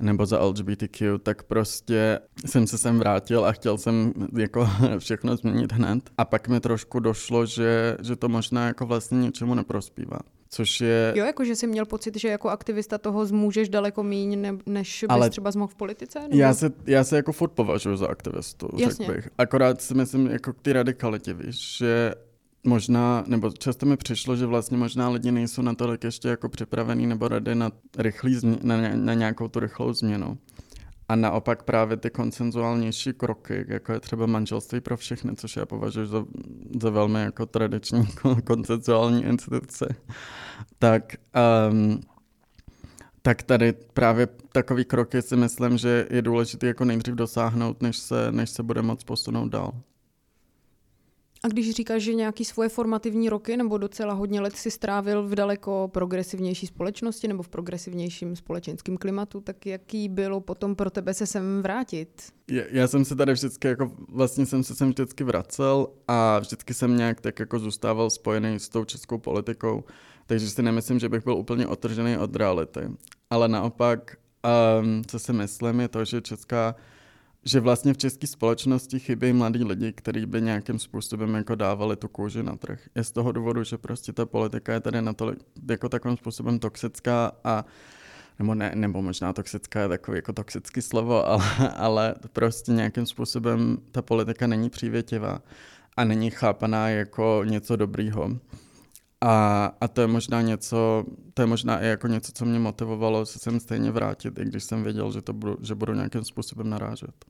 nebo 0.00 0.26
za 0.26 0.44
LGBTQ, 0.44 1.18
tak 1.18 1.42
prostě 1.42 2.18
jsem 2.46 2.66
se 2.66 2.78
sem 2.78 2.98
vrátil 2.98 3.44
a 3.44 3.52
chtěl 3.52 3.78
jsem 3.78 4.12
jako 4.38 4.68
všechno 4.98 5.36
změnit 5.36 5.72
hned. 5.72 6.10
A 6.18 6.24
pak 6.24 6.48
mi 6.48 6.60
trošku 6.60 7.00
došlo, 7.00 7.46
že, 7.46 7.96
že 8.02 8.16
to 8.16 8.28
možná 8.28 8.66
jako 8.66 8.86
vlastně 8.86 9.18
něčemu 9.18 9.54
neprospívá. 9.54 10.18
Což 10.50 10.80
je... 10.80 11.12
Jo, 11.16 11.24
jako 11.24 11.44
že 11.44 11.56
jsi 11.56 11.66
měl 11.66 11.86
pocit, 11.86 12.16
že 12.16 12.28
jako 12.28 12.48
aktivista 12.48 12.98
toho 12.98 13.26
zmůžeš 13.26 13.68
daleko 13.68 14.02
míň, 14.02 14.40
ne, 14.40 14.58
než 14.66 15.04
bys 15.08 15.14
Ale 15.14 15.30
třeba 15.30 15.50
zmohl 15.50 15.72
v 15.72 15.74
politice? 15.74 16.20
Nebo? 16.20 16.36
Já, 16.36 16.54
se, 16.54 16.70
já 16.86 17.04
se 17.04 17.16
jako 17.16 17.32
furt 17.32 17.50
považuji 17.50 17.96
za 17.96 18.06
aktivistu, 18.08 18.68
Jasně. 18.76 19.06
řekl 19.06 19.16
bych. 19.16 19.28
Akorát 19.38 19.82
si 19.82 19.94
myslím 19.94 20.26
jako 20.26 20.52
k 20.52 20.60
té 20.60 20.72
radikalitě, 20.72 21.34
víš, 21.34 21.76
že 21.76 22.14
možná, 22.68 23.24
nebo 23.26 23.50
často 23.50 23.86
mi 23.86 23.96
přišlo, 23.96 24.36
že 24.36 24.46
vlastně 24.46 24.78
možná 24.78 25.08
lidi 25.08 25.32
nejsou 25.32 25.62
natolik 25.62 26.04
ještě 26.04 26.28
jako 26.28 26.48
připravený 26.48 27.06
nebo 27.06 27.28
rady 27.28 27.54
na, 27.54 27.70
rychlý 27.98 28.34
změ, 28.34 28.58
na, 28.62 28.76
na 28.94 29.14
nějakou 29.14 29.48
tu 29.48 29.60
rychlou 29.60 29.92
změnu. 29.92 30.38
A 31.08 31.16
naopak 31.16 31.62
právě 31.62 31.96
ty 31.96 32.10
koncenzuálnější 32.10 33.12
kroky, 33.12 33.64
jako 33.68 33.92
je 33.92 34.00
třeba 34.00 34.26
manželství 34.26 34.80
pro 34.80 34.96
všechny, 34.96 35.36
což 35.36 35.56
já 35.56 35.66
považuji 35.66 36.06
za, 36.06 36.24
za 36.80 36.90
velmi 36.90 37.20
jako 37.20 37.46
tradiční 37.46 38.06
koncenzuální 38.44 39.24
instituce, 39.24 39.96
tak, 40.78 41.14
um, 41.70 42.00
tak 43.22 43.42
tady 43.42 43.72
právě 43.72 44.28
takový 44.52 44.84
kroky 44.84 45.22
si 45.22 45.36
myslím, 45.36 45.78
že 45.78 46.06
je 46.10 46.22
důležité 46.22 46.66
jako 46.66 46.84
nejdřív 46.84 47.14
dosáhnout, 47.14 47.82
než 47.82 47.98
se, 47.98 48.32
než 48.32 48.50
se 48.50 48.62
bude 48.62 48.82
moc 48.82 49.04
posunout 49.04 49.48
dál. 49.48 49.72
A 51.44 51.48
když 51.48 51.70
říkáš, 51.70 52.02
že 52.02 52.14
nějaký 52.14 52.44
svoje 52.44 52.68
formativní 52.68 53.28
roky 53.28 53.56
nebo 53.56 53.78
docela 53.78 54.14
hodně 54.14 54.40
let 54.40 54.56
si 54.56 54.70
strávil 54.70 55.22
v 55.22 55.34
daleko 55.34 55.90
progresivnější 55.92 56.66
společnosti 56.66 57.28
nebo 57.28 57.42
v 57.42 57.48
progresivnějším 57.48 58.36
společenském 58.36 58.96
klimatu, 58.96 59.40
tak 59.40 59.66
jaký 59.66 60.08
bylo 60.08 60.40
potom 60.40 60.76
pro 60.76 60.90
tebe 60.90 61.14
se 61.14 61.26
sem 61.26 61.62
vrátit? 61.62 62.22
Já, 62.50 62.62
já 62.70 62.88
jsem 62.88 63.04
se 63.04 63.16
tady 63.16 63.32
vždycky 63.32 63.68
jako, 63.68 63.92
vlastně 64.08 64.46
jsem 64.46 64.64
se 64.64 64.74
sem 64.74 64.88
vždycky 64.88 65.24
vracel 65.24 65.86
a 66.08 66.38
vždycky 66.38 66.74
jsem 66.74 66.96
nějak 66.96 67.20
tak 67.20 67.38
jako 67.38 67.58
zůstával 67.58 68.10
spojený 68.10 68.60
s 68.60 68.68
tou 68.68 68.84
českou 68.84 69.18
politikou, 69.18 69.84
takže 70.26 70.50
si 70.50 70.62
nemyslím, 70.62 70.98
že 70.98 71.08
bych 71.08 71.24
byl 71.24 71.34
úplně 71.34 71.66
otržený 71.66 72.16
od 72.16 72.36
reality. 72.36 72.80
Ale 73.30 73.48
naopak, 73.48 74.16
um, 74.80 75.02
co 75.06 75.18
si 75.18 75.32
myslím, 75.32 75.80
je 75.80 75.88
to, 75.88 76.04
že 76.04 76.20
česká 76.20 76.74
že 77.44 77.60
vlastně 77.60 77.94
v 77.94 77.98
české 77.98 78.26
společnosti 78.26 78.98
chybí 78.98 79.32
mladí 79.32 79.64
lidi, 79.64 79.92
kteří 79.92 80.26
by 80.26 80.42
nějakým 80.42 80.78
způsobem 80.78 81.34
jako 81.34 81.54
dávali 81.54 81.96
tu 81.96 82.08
kůži 82.08 82.42
na 82.42 82.56
trh. 82.56 82.80
Je 82.94 83.04
z 83.04 83.12
toho 83.12 83.32
důvodu, 83.32 83.64
že 83.64 83.78
prostě 83.78 84.12
ta 84.12 84.26
politika 84.26 84.72
je 84.72 84.80
tady 84.80 85.02
natolik, 85.02 85.38
jako 85.70 85.88
takovým 85.88 86.16
způsobem 86.16 86.58
toxická 86.58 87.32
a 87.44 87.64
nebo 88.38 88.54
ne, 88.54 88.72
nebo 88.74 89.02
možná 89.02 89.32
toxická 89.32 89.80
je 89.80 89.88
takový 89.88 90.16
jako 90.18 90.32
toxický 90.32 90.82
slovo, 90.82 91.26
ale, 91.28 91.44
ale 91.76 92.14
prostě 92.32 92.72
nějakým 92.72 93.06
způsobem 93.06 93.78
ta 93.92 94.02
politika 94.02 94.46
není 94.46 94.70
přívětivá 94.70 95.42
a 95.96 96.04
není 96.04 96.30
chápaná 96.30 96.88
jako 96.88 97.42
něco 97.44 97.76
dobrýho. 97.76 98.30
A, 99.20 99.66
a 99.80 99.88
to 99.88 100.00
je 100.00 100.06
možná 100.06 100.42
něco, 100.42 101.04
to 101.34 101.42
je 101.42 101.46
možná 101.46 101.80
i 101.80 101.86
jako 101.86 102.06
něco, 102.06 102.32
co 102.32 102.44
mě 102.44 102.58
motivovalo 102.58 103.26
se 103.26 103.38
sem 103.38 103.60
stejně 103.60 103.90
vrátit, 103.90 104.38
i 104.38 104.44
když 104.44 104.64
jsem 104.64 104.82
věděl, 104.82 105.12
že, 105.12 105.22
to 105.22 105.32
budu, 105.32 105.56
že 105.62 105.74
budu 105.74 105.94
nějakým 105.94 106.24
způsobem 106.24 106.70
narážet. 106.70 107.24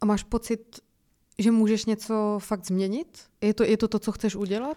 A 0.00 0.06
máš 0.06 0.22
pocit, 0.22 0.80
že 1.38 1.50
můžeš 1.50 1.84
něco 1.84 2.38
fakt 2.42 2.66
změnit? 2.66 3.18
Je 3.40 3.54
to, 3.54 3.64
je 3.64 3.76
to 3.76 3.88
to, 3.88 3.98
co 3.98 4.12
chceš 4.12 4.36
udělat? 4.36 4.76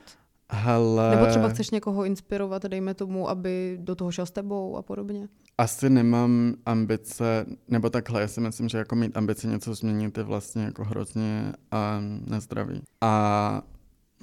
Hele... 0.51 1.15
Nebo 1.15 1.25
třeba 1.25 1.49
chceš 1.49 1.69
někoho 1.69 2.05
inspirovat, 2.05 2.63
dejme 2.63 2.93
tomu, 2.93 3.29
aby 3.29 3.77
do 3.81 3.95
toho 3.95 4.11
šel 4.11 4.25
s 4.25 4.31
tebou 4.31 4.77
a 4.77 4.81
podobně? 4.81 5.27
Asi 5.57 5.89
nemám 5.89 6.53
ambice, 6.65 7.45
nebo 7.67 7.89
takhle, 7.89 8.21
já 8.21 8.27
si 8.27 8.41
myslím, 8.41 8.69
že 8.69 8.77
jako 8.77 8.95
mít 8.95 9.17
ambice 9.17 9.47
něco 9.47 9.75
změnit 9.75 10.17
je 10.17 10.23
vlastně 10.23 10.63
jako 10.63 10.83
hrozně 10.83 11.53
a 11.71 11.99
nezdravý. 12.25 12.81
A 13.01 13.61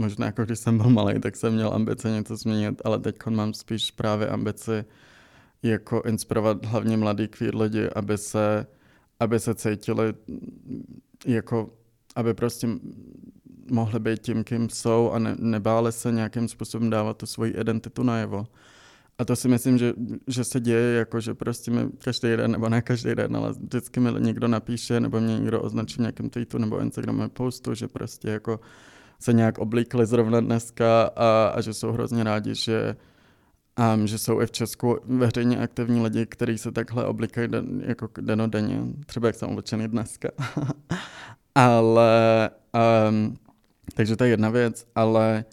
možná 0.00 0.26
jako 0.26 0.44
když 0.44 0.58
jsem 0.58 0.78
byl 0.78 0.90
malý, 0.90 1.20
tak 1.20 1.36
jsem 1.36 1.54
měl 1.54 1.74
ambice 1.74 2.10
něco 2.10 2.36
změnit, 2.36 2.82
ale 2.84 2.98
teď 2.98 3.16
mám 3.26 3.54
spíš 3.54 3.90
právě 3.90 4.28
ambici 4.28 4.84
jako 5.62 6.02
inspirovat 6.06 6.66
hlavně 6.66 6.96
mladý 6.96 7.28
queer 7.28 7.56
lidi, 7.56 7.88
aby 7.94 8.18
se, 8.18 8.66
aby 9.20 9.40
se 9.40 9.54
cítili 9.54 10.14
jako, 11.26 11.70
aby 12.16 12.34
prostě 12.34 12.68
mohli 13.70 14.00
být 14.00 14.22
tím, 14.22 14.44
kým 14.44 14.68
jsou 14.68 15.10
a 15.10 15.18
ne, 15.18 15.36
nebáli 15.38 15.92
se 15.92 16.12
nějakým 16.12 16.48
způsobem 16.48 16.90
dávat 16.90 17.16
tu 17.16 17.26
svoji 17.26 17.52
identitu 17.52 18.02
najevo. 18.02 18.46
A 19.18 19.24
to 19.24 19.36
si 19.36 19.48
myslím, 19.48 19.78
že, 19.78 19.92
že 20.26 20.44
se 20.44 20.60
děje, 20.60 20.96
jako 20.98 21.20
že 21.20 21.34
prostě 21.34 21.70
mi 21.70 21.90
každý 22.04 22.28
den, 22.36 22.50
nebo 22.50 22.68
ne 22.68 22.82
každý 22.82 23.14
den, 23.14 23.36
ale 23.36 23.52
vždycky 23.52 24.00
mi 24.00 24.10
někdo 24.18 24.48
napíše, 24.48 25.00
nebo 25.00 25.20
mě 25.20 25.38
někdo 25.38 25.62
označí 25.62 25.94
v 25.94 25.98
nějakém 25.98 26.30
tweetu 26.30 26.58
nebo 26.58 26.80
Instagramu 26.80 27.28
postu, 27.28 27.74
že 27.74 27.88
prostě 27.88 28.28
jako 28.30 28.60
se 29.20 29.32
nějak 29.32 29.58
oblíkli 29.58 30.06
zrovna 30.06 30.40
dneska 30.40 31.10
a, 31.16 31.52
a 31.54 31.60
že 31.60 31.74
jsou 31.74 31.92
hrozně 31.92 32.24
rádi, 32.24 32.54
že, 32.54 32.96
um, 33.94 34.06
že 34.06 34.18
jsou 34.18 34.40
i 34.40 34.46
v 34.46 34.50
Česku 34.50 34.98
veřejně 35.04 35.58
aktivní 35.58 36.02
lidi, 36.02 36.26
kteří 36.26 36.58
se 36.58 36.72
takhle 36.72 37.04
oblíkají 37.04 37.48
den, 37.48 37.82
jako 37.86 38.08
denodenně, 38.20 38.80
třeba 39.06 39.26
jak 39.26 39.36
jsem 39.36 39.48
oblečený 39.48 39.88
dneska. 39.88 40.28
ale, 41.54 42.50
um, 43.08 43.36
takže 43.94 44.16
to 44.16 44.24
je 44.24 44.30
jedna 44.30 44.50
věc, 44.50 44.86
ale 44.94 45.44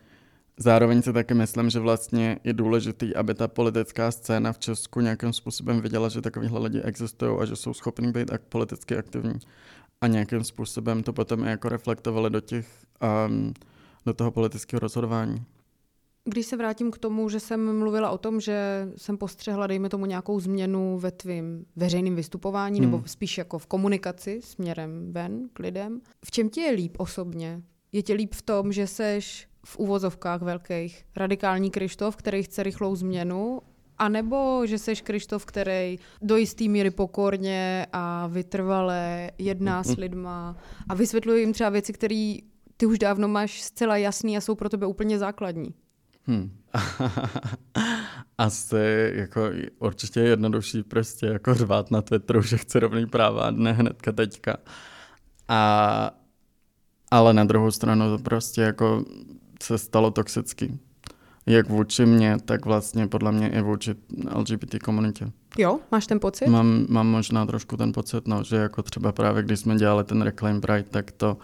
zároveň 0.58 1.02
si 1.02 1.14
taky 1.14 1.34
myslím, 1.34 1.70
že 1.70 1.80
vlastně 1.80 2.40
je 2.44 2.54
důležitý, 2.54 3.16
aby 3.16 3.34
ta 3.34 3.48
politická 3.48 4.12
scéna 4.12 4.54
v 4.54 4.60
Česku 4.60 5.02
nějakým 5.02 5.34
způsobem 5.34 5.82
viděla, 5.82 6.10
že 6.10 6.22
takovýhle 6.22 6.60
lidi 6.60 6.82
existují 6.82 7.38
a 7.40 7.46
že 7.46 7.56
jsou 7.56 7.74
schopni 7.74 8.12
být 8.12 8.32
politicky 8.50 8.98
aktivní 8.98 9.40
a 10.02 10.08
nějakým 10.08 10.44
způsobem 10.44 11.04
to 11.04 11.14
potom 11.14 11.44
i 11.44 11.50
jako 11.50 11.70
reflektovali 11.70 12.30
do 12.30 12.42
těch, 12.42 12.68
um, 13.28 13.54
do 14.06 14.14
toho 14.14 14.32
politického 14.32 14.80
rozhodování. 14.80 15.46
Když 16.30 16.46
se 16.46 16.58
vrátím 16.58 16.92
k 16.92 16.98
tomu, 16.98 17.30
že 17.30 17.40
jsem 17.40 17.80
mluvila 17.80 18.10
o 18.10 18.18
tom, 18.18 18.40
že 18.42 18.88
jsem 18.98 19.18
postřehla, 19.18 19.68
dejme 19.68 19.90
tomu, 19.90 20.06
nějakou 20.06 20.40
změnu 20.40 20.98
ve 21.00 21.12
tvým 21.12 21.66
veřejným 21.76 22.16
vystupování, 22.16 22.80
hmm. 22.80 22.92
nebo 22.92 23.04
spíš 23.08 23.38
jako 23.38 23.60
v 23.60 23.68
komunikaci 23.68 24.42
směrem 24.44 25.14
ven 25.14 25.50
k 25.54 25.60
lidem. 25.60 26.02
V 26.26 26.32
čem 26.32 26.50
ti 26.50 26.62
je 26.62 26.72
líp 26.72 26.96
osobně? 27.00 27.62
Je 27.92 28.04
ti 28.04 28.14
líp 28.14 28.34
v 28.36 28.42
tom, 28.42 28.72
že 28.72 28.88
seš 28.88 29.48
v 29.66 29.78
uvozovkách 29.78 30.42
velkých 30.42 31.06
radikální 31.16 31.72
Krištof, 31.72 32.16
který 32.16 32.44
chce 32.44 32.64
rychlou 32.64 32.96
změnu, 32.96 33.62
a 34.00 34.10
nebo 34.10 34.62
že 34.66 34.78
seš 34.78 35.02
Krištof, 35.02 35.46
který 35.46 36.00
do 36.22 36.38
jistý 36.38 36.70
míry 36.70 36.92
pokorně 36.92 37.88
a 37.94 38.28
vytrvale 38.28 39.32
jedná 39.38 39.84
s 39.84 39.98
lidma 39.98 40.58
a 40.90 40.96
vysvětluje 40.96 41.40
jim 41.40 41.54
třeba 41.54 41.70
věci, 41.70 41.94
které 41.94 42.36
ty 42.78 42.86
už 42.86 43.00
dávno 43.00 43.28
máš 43.28 43.62
zcela 43.62 43.98
jasný 43.98 44.38
a 44.38 44.42
jsou 44.42 44.56
pro 44.56 44.70
tebe 44.70 44.86
úplně 44.86 45.20
základní. 45.20 45.74
Hmm. 46.30 46.52
Asi 48.38 49.12
jako 49.14 49.42
určitě 49.80 50.20
je 50.20 50.28
jednodušší 50.28 50.84
prostě 50.84 51.26
jako 51.26 51.54
řvát 51.54 51.92
na 51.92 52.02
Twitteru, 52.02 52.42
že 52.42 52.58
chce 52.58 52.80
rovný 52.80 53.06
práva, 53.06 53.52
ne 53.52 53.74
hnedka 53.74 54.12
teďka. 54.12 54.58
A, 55.48 56.12
ale 57.12 57.34
na 57.34 57.44
druhou 57.44 57.72
stranu 57.72 58.18
to 58.18 58.24
prostě 58.24 58.62
jako 58.62 59.06
se 59.64 59.78
stalo 59.78 60.12
toxický 60.12 60.80
jak 61.48 61.70
vůči 61.70 62.06
mě, 62.06 62.38
tak 62.46 62.66
vlastně 62.66 63.08
podle 63.08 63.32
mě 63.32 63.50
i 63.50 63.62
vůči 63.62 63.96
LGBT 64.36 64.80
komunitě. 64.84 65.32
Jo, 65.58 65.80
máš 65.92 66.08
ten 66.08 66.20
pocit? 66.20 66.48
Mám, 66.48 66.86
mám 66.90 67.08
možná 67.08 67.46
trošku 67.46 67.78
ten 67.78 67.92
pocit, 67.92 68.28
no, 68.28 68.44
že 68.44 68.56
jako 68.56 68.84
třeba 68.84 69.12
právě 69.12 69.44
když 69.44 69.60
jsme 69.60 69.76
dělali 69.76 70.04
ten 70.04 70.22
Reclaim 70.22 70.62
Pride, 70.62 70.84
tak 70.84 71.12
to 71.12 71.38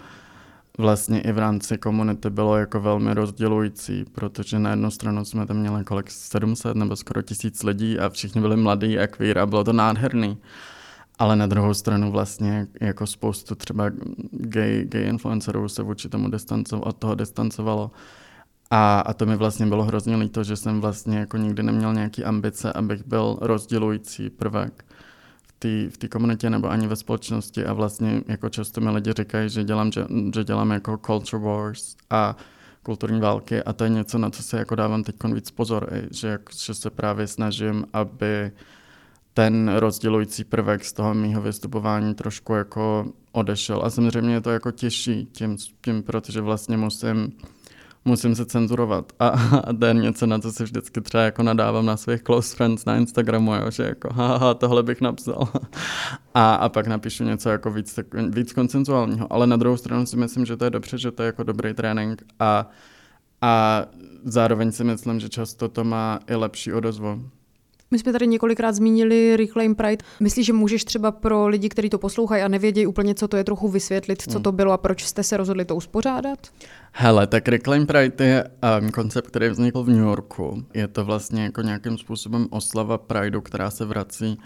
vlastně 0.78 1.22
i 1.22 1.32
v 1.32 1.38
rámci 1.38 1.78
komunity 1.78 2.30
bylo 2.30 2.58
jako 2.58 2.80
velmi 2.80 3.14
rozdělující, 3.14 4.06
protože 4.12 4.60
na 4.60 4.70
jednu 4.70 4.92
stranu 4.92 5.26
jsme 5.26 5.46
tam 5.46 5.58
měli 5.58 5.84
kolik 5.84 6.12
700 6.12 6.76
nebo 6.76 6.96
skoro 6.96 7.22
tisíc 7.22 7.64
lidí 7.64 8.00
a 8.00 8.10
všichni 8.10 8.42
byli 8.42 8.58
mladí 8.58 9.00
a 9.00 9.08
queer 9.08 9.40
a 9.40 9.46
bylo 9.46 9.64
to 9.64 9.74
nádherný. 9.74 10.38
Ale 11.20 11.36
na 11.36 11.48
druhou 11.48 11.74
stranu 11.74 12.12
vlastně 12.12 12.68
jako 12.82 13.08
spoustu 13.08 13.56
třeba 13.56 13.92
gay, 14.32 14.86
gay 14.86 15.04
influencerů 15.04 15.70
se 15.70 15.84
vůči 15.84 16.10
tomu 16.10 16.30
distanco, 16.30 16.80
od 16.80 16.98
toho 16.98 17.16
distancovalo. 17.16 17.92
A, 18.76 19.00
a 19.00 19.14
to 19.14 19.26
mi 19.26 19.36
vlastně 19.36 19.66
bylo 19.66 19.84
hrozně 19.84 20.16
líto, 20.16 20.44
že 20.44 20.56
jsem 20.56 20.82
vlastně 20.82 21.18
jako 21.18 21.38
nikdy 21.38 21.64
neměl 21.64 21.94
nějaký 21.94 22.24
ambice, 22.24 22.74
abych 22.74 23.08
byl 23.08 23.38
rozdělující 23.42 24.30
prvek 24.30 24.86
v 25.90 25.98
té 25.98 26.08
komunitě 26.08 26.50
nebo 26.50 26.70
ani 26.70 26.88
ve 26.88 26.96
společnosti 26.96 27.66
a 27.66 27.74
vlastně 27.74 28.22
jako 28.28 28.50
často 28.50 28.82
mi 28.82 28.90
lidi 28.90 29.14
říkají, 29.14 29.50
že 29.50 29.64
dělám, 29.64 29.92
že, 29.92 30.06
že 30.36 30.44
dělám 30.44 30.72
jako 30.72 31.00
culture 31.06 31.44
wars 31.44 31.96
a 32.10 32.36
kulturní 32.84 33.20
války 33.20 33.64
a 33.64 33.74
to 33.74 33.84
je 33.84 33.90
něco, 33.90 34.18
na 34.18 34.30
co 34.30 34.44
se 34.44 34.58
jako 34.58 34.76
dávám 34.76 35.04
teď 35.04 35.16
víc 35.34 35.52
pozor, 35.52 35.90
že, 36.12 36.40
že 36.66 36.74
se 36.74 36.90
právě 36.90 37.28
snažím, 37.28 37.86
aby 37.94 38.52
ten 39.34 39.72
rozdělující 39.76 40.44
prvek 40.44 40.86
z 40.86 40.94
toho 40.94 41.14
mýho 41.14 41.42
vystupování 41.42 42.16
trošku 42.16 42.54
jako 42.54 43.06
odešel. 43.32 43.82
A 43.86 43.90
samozřejmě 43.90 44.34
je 44.34 44.42
to 44.42 44.52
jako 44.52 44.72
těžší 44.72 45.26
tím, 45.32 45.58
tím 45.82 46.04
protože 46.04 46.42
vlastně 46.42 46.78
musím 46.78 47.34
musím 48.06 48.36
se 48.36 48.46
cenzurovat. 48.46 49.14
A, 49.20 49.28
a 49.28 49.74
to 49.74 49.86
je 49.86 49.94
něco, 49.94 50.26
na 50.26 50.40
co 50.40 50.52
si 50.52 50.64
vždycky 50.64 51.02
třeba 51.02 51.24
jako 51.24 51.44
nadávám 51.44 51.86
na 51.86 51.98
svých 51.98 52.24
close 52.24 52.56
friends 52.56 52.86
na 52.86 52.96
Instagramu, 52.96 53.56
jo, 53.56 53.72
že 53.72 53.84
jako 53.84 54.14
haha, 54.14 54.54
tohle 54.54 54.84
bych 54.84 55.02
napsal. 55.02 55.48
A, 56.36 56.56
a 56.56 56.70
pak 56.70 56.88
napíšu 56.88 57.24
něco 57.24 57.50
jako 57.50 57.72
víc, 57.72 57.94
tak, 57.94 58.06
víc 58.14 58.54
koncenzuálního. 58.54 59.34
Ale 59.34 59.48
na 59.48 59.58
druhou 59.58 59.78
stranu 59.78 60.06
si 60.06 60.18
myslím, 60.18 60.46
že 60.46 60.58
to 60.58 60.66
je 60.66 60.70
dobře, 60.70 60.98
že 60.98 61.12
to 61.12 61.24
je 61.24 61.26
jako 61.26 61.44
dobrý 61.44 61.74
trénink 61.74 62.24
a, 62.40 62.70
a 63.42 63.86
zároveň 64.24 64.72
si 64.72 64.84
myslím, 64.84 65.20
že 65.20 65.30
často 65.30 65.70
to 65.70 65.84
má 65.84 66.20
i 66.28 66.36
lepší 66.36 66.74
odozvu. 66.74 67.30
My 67.94 68.00
jsme 68.00 68.12
tady 68.12 68.28
několikrát 68.28 68.72
zmínili 68.76 69.38
Reclaim 69.38 69.76
Pride. 69.76 70.06
Myslíš, 70.20 70.46
že 70.46 70.54
můžeš 70.54 70.86
třeba 70.86 71.12
pro 71.12 71.48
lidi, 71.48 71.70
kteří 71.70 71.90
to 71.90 71.98
poslouchají 71.98 72.44
a 72.44 72.48
nevědějí 72.48 72.88
úplně, 72.88 73.16
co 73.16 73.28
to 73.28 73.38
je, 73.38 73.44
trochu 73.44 73.68
vysvětlit, 73.68 74.22
co 74.22 74.32
hmm. 74.32 74.44
to 74.44 74.52
bylo 74.52 74.72
a 74.72 74.78
proč 74.78 75.04
jste 75.04 75.24
se 75.24 75.38
rozhodli 75.38 75.66
to 75.66 75.76
uspořádat? 75.76 76.40
Hele, 76.92 77.28
tak 77.28 77.48
Reclaim 77.48 77.86
Pride 77.86 78.26
je 78.26 78.50
um, 78.82 78.90
koncept, 78.90 79.28
který 79.28 79.50
vznikl 79.50 79.84
v 79.84 79.90
New 79.90 80.00
Yorku. 80.00 80.66
Je 80.74 80.88
to 80.88 81.06
vlastně 81.06 81.44
jako 81.44 81.62
nějakým 81.62 81.98
způsobem 81.98 82.48
oslava 82.50 82.98
Prideu, 82.98 83.42
která 83.42 83.70
se 83.70 83.86
vrací 83.86 84.38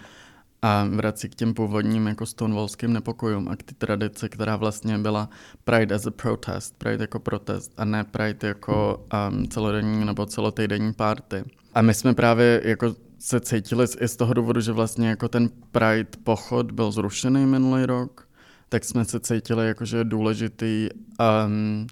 a 0.62 0.86
vrací 0.90 1.28
k 1.28 1.34
těm 1.34 1.54
původním 1.54 2.06
jako 2.06 2.26
stonewallským 2.26 2.92
nepokojům 2.92 3.48
a 3.48 3.56
k 3.56 3.62
ty 3.62 3.74
tradici, 3.74 4.28
která 4.28 4.56
vlastně 4.56 4.98
byla 4.98 5.28
Pride 5.64 5.94
as 5.94 6.06
a 6.06 6.10
protest, 6.10 6.74
Pride 6.78 7.04
jako 7.04 7.18
protest 7.18 7.72
a 7.76 7.84
ne 7.84 8.04
Pride 8.04 8.48
jako 8.48 9.06
um, 9.30 9.48
celodenní 9.48 10.04
nebo 10.04 10.26
celotejdenní 10.26 10.92
party. 10.92 11.44
A 11.74 11.82
my 11.82 11.94
jsme 11.94 12.14
právě 12.14 12.60
jako 12.64 13.07
se 13.18 13.40
cítili 13.40 13.86
i 14.00 14.08
z 14.08 14.16
toho 14.16 14.34
důvodu, 14.34 14.60
že 14.60 14.72
vlastně 14.72 15.08
jako 15.08 15.28
ten 15.28 15.48
Pride 15.70 16.08
pochod 16.24 16.72
byl 16.72 16.92
zrušený 16.92 17.46
minulý 17.46 17.86
rok, 17.86 18.28
tak 18.68 18.84
jsme 18.84 19.04
se 19.04 19.20
cítili 19.20 19.66
jako, 19.66 19.84
že 19.84 19.96
je 19.96 20.04
důležitý 20.04 20.88
um, 21.46 21.86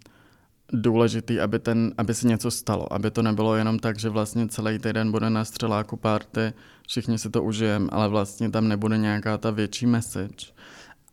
důležitý, 0.73 1.41
aby, 1.41 1.59
ten, 1.59 1.95
aby 1.99 2.15
se 2.15 2.29
něco 2.29 2.51
stalo, 2.51 2.93
aby 2.93 3.11
to 3.11 3.23
nebylo 3.23 3.57
jenom 3.57 3.79
tak, 3.79 3.99
že 3.99 4.09
vlastně 4.09 4.49
celý 4.49 4.79
týden 4.79 5.11
bude 5.11 5.31
na 5.31 5.45
střeláku 5.45 5.97
party, 5.97 6.53
všichni 6.89 7.19
si 7.19 7.31
to 7.31 7.43
užijeme, 7.43 7.89
ale 7.93 8.09
vlastně 8.09 8.51
tam 8.51 8.69
nebude 8.69 8.99
nějaká 8.99 9.39
ta 9.39 9.51
větší 9.51 9.87
message. 9.87 10.47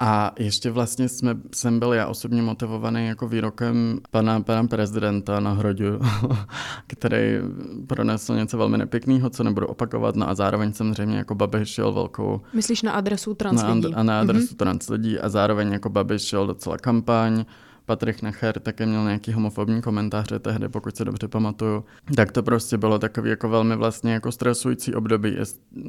A 0.06 0.32
ještě 0.40 0.72
vlastně 0.72 1.10
jsme, 1.10 1.36
jsem 1.54 1.80
byl 1.80 1.94
já 1.94 2.08
osobně 2.08 2.42
motivovaný 2.42 3.08
jako 3.08 3.28
výrokem 3.28 4.00
pana, 4.12 4.40
pana 4.42 4.68
prezidenta 4.68 5.40
na 5.40 5.54
Hrodu, 5.54 6.00
který 6.88 7.20
pronesl 7.88 8.36
něco 8.36 8.58
velmi 8.58 8.78
nepěkného, 8.78 9.30
co 9.30 9.44
nebudu 9.44 9.68
opakovat, 9.68 10.16
no 10.16 10.30
a 10.30 10.36
zároveň 10.36 10.74
samozřejmě 10.74 11.18
jako 11.18 11.36
Babiš 11.36 11.70
šel 11.70 11.92
velkou... 11.92 12.42
Myslíš 12.54 12.82
na 12.82 12.92
adresu 12.92 13.34
trans 13.34 13.64
lidí? 13.64 13.92
Na, 13.92 13.98
a 13.98 14.04
na 14.04 14.20
adresu 14.20 14.54
mm-hmm. 14.54 14.58
trans 14.58 14.90
lidí 14.90 15.20
a 15.20 15.30
zároveň 15.30 15.72
jako 15.72 15.90
Babiš 15.90 16.22
šel 16.22 16.48
docela 16.48 16.78
kampaň, 16.78 17.46
Patrik 17.86 18.22
Nacher 18.22 18.60
také 18.60 18.86
měl 18.86 19.04
nějaký 19.04 19.34
homofobní 19.34 19.82
komentáře 19.82 20.40
tehdy, 20.40 20.70
pokud 20.70 20.98
se 20.98 21.06
dobře 21.06 21.28
pamatuju. 21.28 21.86
Tak 22.16 22.32
to 22.32 22.44
prostě 22.44 22.78
bylo 22.78 23.00
takový 23.00 23.30
jako 23.30 23.50
velmi 23.50 23.76
vlastně 23.76 24.14
jako 24.14 24.32
stresující 24.32 24.96
období 24.96 25.38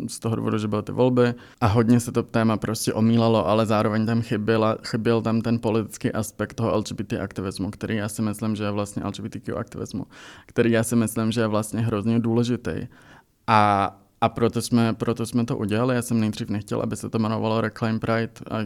z 0.09 0.19
toho 0.19 0.37
důvodu, 0.37 0.59
že 0.59 0.69
byly 0.69 0.83
ty 0.83 0.93
volby 0.93 1.35
a 1.61 1.67
hodně 1.67 2.01
se 2.01 2.13
to 2.13 2.23
téma 2.23 2.57
prostě 2.57 2.93
omílalo, 2.93 3.47
ale 3.49 3.67
zároveň 3.67 4.07
tam 4.07 4.23
chyběla, 4.23 4.77
chyběl 4.87 5.23
tam 5.23 5.41
ten 5.41 5.59
politický 5.59 6.13
aspekt 6.13 6.55
toho 6.55 6.77
LGBT 6.77 7.13
aktivismu, 7.13 7.71
který 7.71 7.97
já 7.97 8.09
si 8.09 8.23
myslím, 8.23 8.57
že 8.57 8.65
je 8.65 8.71
vlastně 8.71 9.03
LGBTQ 9.05 9.57
aktivismu, 9.57 10.07
který 10.47 10.71
já 10.71 10.83
si 10.83 10.97
myslím, 10.97 11.33
že 11.33 11.41
je 11.41 11.47
vlastně 11.47 11.81
hrozně 11.81 12.21
důležitý. 12.21 12.87
A 13.47 13.91
a 14.25 14.28
proto 14.28 14.62
jsme, 14.62 14.95
proto 14.95 15.26
jsme 15.26 15.45
to 15.45 15.57
udělali. 15.57 15.95
Já 15.95 16.02
jsem 16.02 16.21
nejdřív 16.21 16.50
nechtěl, 16.50 16.81
aby 16.81 16.97
se 16.97 17.09
to 17.09 17.19
jmenovalo 17.19 17.61
Reclaim 17.61 18.00
Pride. 18.00 18.31
A 18.50 18.57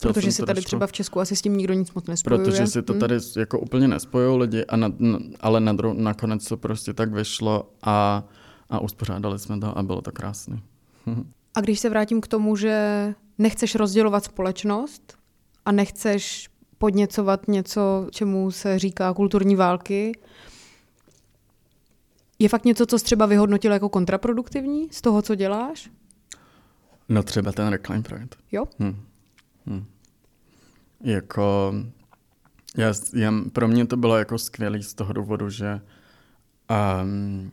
protože 0.00 0.32
si 0.32 0.42
tady 0.42 0.54
trošku, 0.54 0.66
třeba 0.68 0.86
v 0.86 0.92
Česku 0.92 1.20
asi 1.20 1.36
s 1.36 1.42
tím 1.42 1.56
nikdo 1.56 1.74
nic 1.74 1.92
moc 1.92 2.06
nespojuje. 2.06 2.44
Protože 2.44 2.66
si 2.66 2.82
to 2.82 2.92
hmm. 2.92 3.00
tady 3.00 3.14
jako 3.36 3.58
úplně 3.58 3.88
nespojují 3.88 4.38
lidi, 4.38 4.64
a 4.64 4.76
na, 4.76 4.92
ale 5.40 5.60
na 5.60 5.72
dru, 5.72 5.92
nakonec 5.92 6.48
to 6.48 6.56
prostě 6.56 6.92
tak 6.92 7.12
vyšlo 7.12 7.70
a, 7.82 8.24
a 8.70 8.80
uspořádali 8.80 9.38
jsme 9.38 9.58
to 9.58 9.78
a 9.78 9.82
bylo 9.82 10.02
to 10.02 10.12
krásné. 10.12 10.60
a 11.54 11.60
když 11.60 11.80
se 11.80 11.90
vrátím 11.90 12.20
k 12.20 12.28
tomu, 12.28 12.56
že 12.56 13.14
nechceš 13.38 13.74
rozdělovat 13.74 14.24
společnost 14.24 15.16
a 15.64 15.72
nechceš 15.72 16.48
podněcovat 16.78 17.48
něco, 17.48 18.06
čemu 18.10 18.50
se 18.50 18.78
říká 18.78 19.14
kulturní 19.14 19.56
války, 19.56 20.12
je 22.38 22.48
fakt 22.48 22.64
něco, 22.64 22.86
co 22.86 22.98
jsi 22.98 23.04
třeba 23.04 23.26
vyhodnotil 23.26 23.72
jako 23.72 23.88
kontraproduktivní 23.88 24.88
z 24.90 25.00
toho, 25.00 25.22
co 25.22 25.34
děláš? 25.34 25.90
No 27.08 27.22
třeba 27.22 27.52
ten 27.52 27.68
Reclaim 27.68 28.02
Pride. 28.02 28.28
Jo? 28.52 28.64
Hm. 28.78 28.96
Hm. 29.66 29.84
Jako, 31.00 31.74
já, 32.76 32.92
já, 33.14 33.32
pro 33.52 33.68
mě 33.68 33.86
to 33.86 33.96
bylo 33.96 34.16
jako 34.16 34.38
skvělý 34.38 34.82
z 34.82 34.94
toho 34.94 35.12
důvodu, 35.12 35.50
že 35.50 35.80
um, 37.02 37.50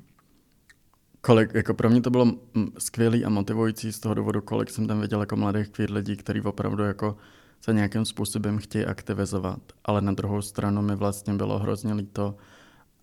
kolik, 1.21 1.53
jako 1.53 1.73
pro 1.73 1.89
mě 1.89 2.01
to 2.01 2.09
bylo 2.09 2.33
skvělý 2.77 3.25
a 3.25 3.29
motivující 3.29 3.91
z 3.91 3.99
toho 3.99 4.15
důvodu, 4.15 4.41
kolik 4.41 4.69
jsem 4.69 4.87
tam 4.87 5.01
viděl 5.01 5.19
jako 5.19 5.35
mladých 5.35 5.69
queer 5.69 5.91
lidí, 5.91 6.17
kteří 6.17 6.41
opravdu 6.41 6.83
jako 6.83 7.17
se 7.61 7.73
nějakým 7.73 8.05
způsobem 8.05 8.57
chtějí 8.57 8.85
aktivizovat, 8.85 9.59
ale 9.85 10.01
na 10.01 10.11
druhou 10.11 10.41
stranu 10.41 10.81
mi 10.81 10.95
vlastně 10.95 11.33
bylo 11.33 11.59
hrozně 11.59 11.93
líto, 11.93 12.35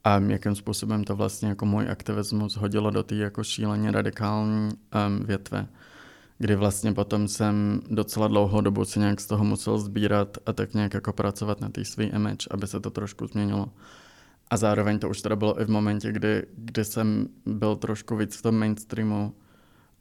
a 0.04 0.18
jakým 0.18 0.54
způsobem 0.54 1.04
to 1.04 1.16
vlastně 1.16 1.49
jako 1.49 1.66
můj 1.66 1.90
aktivismus 1.90 2.56
hodilo 2.56 2.90
do 2.90 3.02
té 3.02 3.14
jako 3.14 3.44
šíleně 3.44 3.90
radikální 3.90 4.71
um, 4.71 5.26
větve, 5.26 5.66
kdy 6.38 6.56
vlastně 6.56 6.92
potom 6.92 7.28
jsem 7.28 7.80
docela 7.90 8.28
dlouhou 8.28 8.61
dobu 8.61 8.85
si 8.85 8.99
nějak 8.99 9.21
z 9.21 9.26
toho 9.26 9.44
musel 9.44 9.78
sbírat 9.78 10.38
a 10.47 10.52
tak 10.52 10.75
nějak 10.75 10.94
jako 10.94 11.12
pracovat 11.12 11.61
na 11.61 11.68
té 11.68 11.85
svý 11.85 12.04
image, 12.04 12.49
aby 12.50 12.66
se 12.66 12.80
to 12.80 12.90
trošku 12.90 13.26
změnilo. 13.26 13.68
A 14.50 14.56
zároveň 14.56 14.99
to 14.99 15.09
už 15.09 15.23
teda 15.23 15.37
bylo 15.37 15.61
i 15.61 15.64
v 15.64 15.71
momentě, 15.71 16.12
kdy, 16.12 16.47
kdy 16.56 16.85
jsem 16.85 17.28
byl 17.47 17.76
trošku 17.76 18.16
víc 18.16 18.37
v 18.37 18.42
tom 18.42 18.59
mainstreamu, 18.59 19.35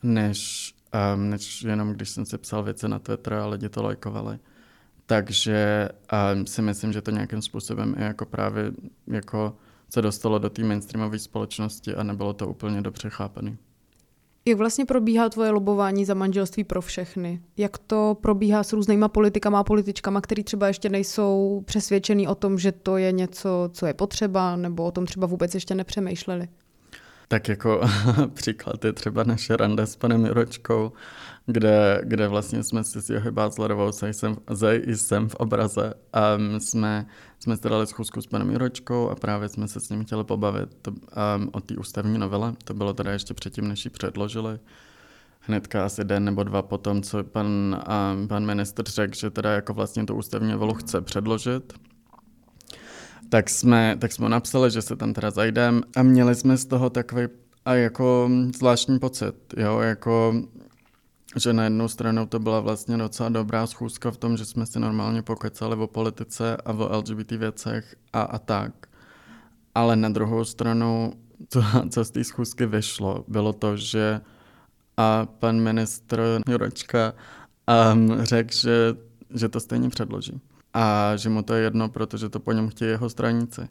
než, 0.03 0.74
um, 1.15 1.29
než 1.29 1.62
jenom 1.62 1.93
když 1.93 2.10
jsem 2.10 2.25
si 2.25 2.38
psal 2.38 2.63
věci 2.63 2.88
na 2.88 3.00
Twitter 3.00 3.34
a 3.34 3.48
lidi 3.48 3.70
to 3.70 3.84
lajkovali. 3.84 4.39
Takže 5.05 5.89
um, 6.34 6.48
si 6.48 6.62
myslím, 6.62 6.93
že 6.93 7.01
to 7.01 7.12
nějakým 7.12 7.41
způsobem 7.41 7.96
je 7.98 8.03
jako 8.03 8.25
právě 8.25 8.72
jako 9.07 9.57
se 9.94 10.01
dostalo 10.01 10.40
do 10.40 10.50
té 10.50 10.64
mainstreamové 10.64 11.20
společnosti 11.20 11.96
a 11.96 12.04
nebylo 12.04 12.34
to 12.34 12.48
úplně 12.48 12.82
dobře 12.82 13.10
chápané. 13.10 13.58
Jak 14.46 14.58
vlastně 14.58 14.86
probíhá 14.86 15.30
tvoje 15.30 15.51
lobování 15.51 16.06
za 16.06 16.14
manželství 16.14 16.64
pro 16.64 16.82
všechny? 16.82 17.42
Jak 17.58 17.77
to 17.77 18.18
probíhá 18.22 18.64
s 18.64 18.74
různýma 18.74 19.08
politikama 19.08 19.60
a 19.60 19.64
političkama, 19.64 20.22
který 20.22 20.44
třeba 20.44 20.68
ještě 20.68 20.90
nejsou 20.90 21.62
přesvědčený 21.66 22.27
o 22.27 22.36
tom, 22.36 22.60
že 22.60 22.72
to 22.72 22.98
je 22.98 23.12
něco, 23.12 23.70
co 23.74 23.86
je 23.86 23.94
potřeba, 23.94 24.56
nebo 24.56 24.84
o 24.84 24.92
tom 24.92 25.06
třeba 25.06 25.27
vůbec 25.27 25.54
ještě 25.54 25.75
nepřemýšleli? 25.75 26.48
Tak 27.31 27.50
jako 27.50 27.81
příklad 28.33 28.85
je 28.85 28.94
třeba 28.94 29.24
naše 29.24 29.57
rande 29.57 29.87
s 29.87 29.96
panem 29.96 30.25
Juročkou, 30.25 30.91
kde, 31.46 32.01
kde 32.03 32.27
vlastně 32.27 32.63
jsme 32.63 32.83
si 32.83 33.01
s 33.01 33.09
Johy 33.09 33.31
Bázlerovou, 33.31 33.91
jsem, 33.91 34.37
zej 34.50 34.83
jsem 34.87 35.29
v 35.29 35.35
obraze, 35.35 35.94
a 36.13 36.22
jsme, 36.57 37.05
jsme 37.39 37.57
si 37.57 37.70
dali 37.70 37.87
schůzku 37.87 38.22
s 38.22 38.27
panem 38.27 38.51
Juročkou 38.51 39.09
a 39.09 39.15
právě 39.15 39.50
jsme 39.50 39.67
se 39.67 39.79
s 39.79 39.89
ním 39.89 40.05
chtěli 40.05 40.24
pobavit 40.24 40.77
to, 40.81 40.91
um, 40.91 41.50
o 41.51 41.61
té 41.61 41.77
ústavní 41.77 42.17
novele. 42.17 42.53
To 42.63 42.74
bylo 42.74 42.94
teda 42.94 43.11
ještě 43.11 43.33
předtím, 43.33 43.67
než 43.67 43.85
ji 43.85 43.91
předložili. 43.91 44.59
Hnedka 45.39 45.85
asi 45.85 46.03
den 46.03 46.25
nebo 46.25 46.44
dva 46.44 46.61
potom, 46.61 47.01
co 47.01 47.24
pan, 47.24 47.48
um, 48.17 48.27
pan 48.27 48.46
ministr 48.46 48.83
řekl, 48.89 49.15
že 49.15 49.29
teda 49.29 49.51
jako 49.51 49.74
vlastně 49.74 50.05
tu 50.05 50.15
ústavní 50.15 50.51
novelu 50.51 50.74
chce 50.74 51.01
předložit 51.01 51.74
tak 53.31 53.50
jsme, 53.50 53.98
tak 54.00 54.11
jsme 54.11 54.29
napsali, 54.29 54.72
že 54.72 54.81
se 54.81 54.96
tam 54.96 55.13
teda 55.13 55.31
zajdem 55.31 55.81
a 55.96 56.03
měli 56.03 56.35
jsme 56.35 56.57
z 56.57 56.65
toho 56.65 56.89
takový 56.89 57.27
a 57.65 57.74
jako 57.74 58.29
zvláštní 58.55 59.00
pocit, 59.00 59.35
jo, 59.57 59.79
jako 59.79 60.33
že 61.35 61.53
na 61.53 61.63
jednu 61.63 61.87
stranu 61.87 62.25
to 62.25 62.39
byla 62.39 62.59
vlastně 62.59 62.98
docela 62.98 63.29
dobrá 63.29 63.67
schůzka 63.67 64.11
v 64.11 64.17
tom, 64.17 64.37
že 64.37 64.46
jsme 64.46 64.65
si 64.65 64.79
normálně 64.79 65.22
pokecali 65.22 65.75
o 65.75 65.87
politice 65.87 66.57
a 66.57 66.72
o 66.72 66.98
LGBT 66.98 67.31
věcech 67.31 67.96
a, 68.13 68.22
a 68.22 68.37
tak. 68.37 68.74
Ale 69.75 69.96
na 69.96 70.09
druhou 70.09 70.46
stranu, 70.46 71.13
co, 71.50 71.63
co 71.89 72.03
z 72.03 72.11
té 72.11 72.24
schůzky 72.24 72.65
vyšlo, 72.65 73.25
bylo 73.27 73.53
to, 73.53 73.77
že 73.77 74.22
a 74.98 75.25
pan 75.25 75.61
ministr 75.61 76.41
Jurečka 76.48 77.13
um, 77.94 78.24
řekl, 78.24 78.53
že, 78.53 78.96
že 79.33 79.50
to 79.50 79.59
stejně 79.59 79.89
předloží 79.89 80.41
a 80.74 81.16
že 81.16 81.29
mu 81.29 81.42
to 81.42 81.53
je 81.53 81.64
jedno, 81.64 81.90
protože 81.90 82.29
to 82.29 82.40
po 82.40 82.51
něm 82.51 82.70
chtějí 82.70 82.92
jeho 82.92 83.10
stranici. 83.10 83.70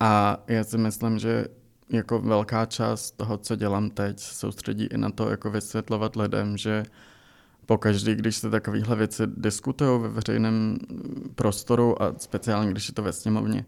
A 0.00 0.42
já 0.46 0.64
si 0.64 0.78
myslím, 0.78 1.18
že 1.18 1.44
jako 1.90 2.18
velká 2.18 2.66
část 2.66 3.10
toho, 3.10 3.36
co 3.38 3.56
dělám 3.56 3.90
teď, 3.90 4.20
soustředí 4.20 4.84
i 4.84 4.98
na 4.98 5.10
to, 5.10 5.30
jako 5.30 5.50
vysvětlovat 5.50 6.16
lidem, 6.16 6.56
že 6.56 6.82
pokaždý, 7.66 8.14
když 8.14 8.36
se 8.36 8.50
takovéhle 8.50 8.96
věci 8.96 9.22
diskutují 9.26 10.02
ve 10.02 10.08
veřejném 10.08 10.78
prostoru 11.34 12.02
a 12.02 12.14
speciálně, 12.18 12.70
když 12.70 12.88
je 12.88 12.94
to 12.94 13.02
ve 13.02 13.12
sněmovně, 13.12 13.64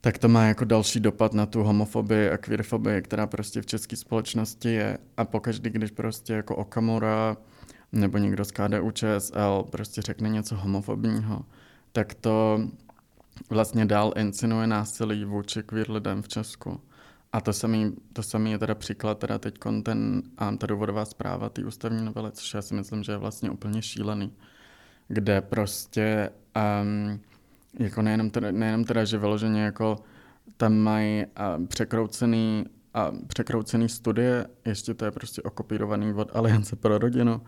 tak 0.00 0.18
to 0.18 0.28
má 0.28 0.44
jako 0.44 0.64
další 0.64 1.00
dopad 1.00 1.34
na 1.34 1.46
tu 1.46 1.62
homofobii 1.62 2.30
a 2.30 2.36
queerfobii, 2.36 3.02
která 3.02 3.26
prostě 3.26 3.62
v 3.62 3.66
české 3.66 3.96
společnosti 3.96 4.68
je. 4.68 4.98
A 5.16 5.24
pokaždý, 5.24 5.70
když 5.70 5.90
prostě 5.90 6.32
jako 6.32 6.56
Okamura 6.56 7.36
nebo 7.92 8.18
někdo 8.18 8.44
z 8.44 8.50
KDU 8.50 8.90
ČSL 8.90 9.64
prostě 9.70 10.02
řekne 10.02 10.28
něco 10.28 10.56
homofobního, 10.56 11.44
tak 11.92 12.14
to 12.14 12.60
vlastně 13.50 13.86
dál 13.86 14.12
incinuje 14.16 14.66
násilí 14.66 15.24
vůči 15.24 15.62
queer 15.62 15.90
lidem 15.90 16.22
v 16.22 16.28
Česku. 16.28 16.80
A 17.32 17.40
to 17.40 17.52
samý, 17.52 17.92
to 18.12 18.22
samý 18.22 18.50
je 18.50 18.58
teda 18.58 18.74
příklad, 18.74 19.18
teda 19.18 19.38
teď 19.38 19.58
ten, 19.82 20.22
a 20.38 20.56
ta 20.56 20.66
důvodová 20.66 21.04
zpráva 21.04 21.48
té 21.48 21.64
ústavní 21.64 22.04
novely, 22.04 22.30
což 22.32 22.54
já 22.54 22.62
si 22.62 22.74
myslím, 22.74 23.02
že 23.02 23.12
je 23.12 23.18
vlastně 23.18 23.50
úplně 23.50 23.82
šílený, 23.82 24.32
kde 25.08 25.40
prostě 25.40 26.30
um, 26.82 27.20
jako 27.78 28.02
nejenom 28.02 28.30
teda, 28.30 28.50
nejenom 28.50 28.84
teda, 28.84 29.04
že 29.04 29.18
vyloženě 29.18 29.62
jako 29.62 29.98
tam 30.56 30.74
mají 30.74 31.24
uh, 31.24 31.66
překroucený, 31.66 32.66
a 32.94 33.12
překroucený 33.26 33.88
studie, 33.88 34.46
ještě 34.64 34.94
to 34.94 35.04
je 35.04 35.10
prostě 35.10 35.42
okopírovaný 35.42 36.12
od 36.12 36.36
Aliance 36.36 36.76
pro 36.76 36.98
rodinu, 36.98 37.40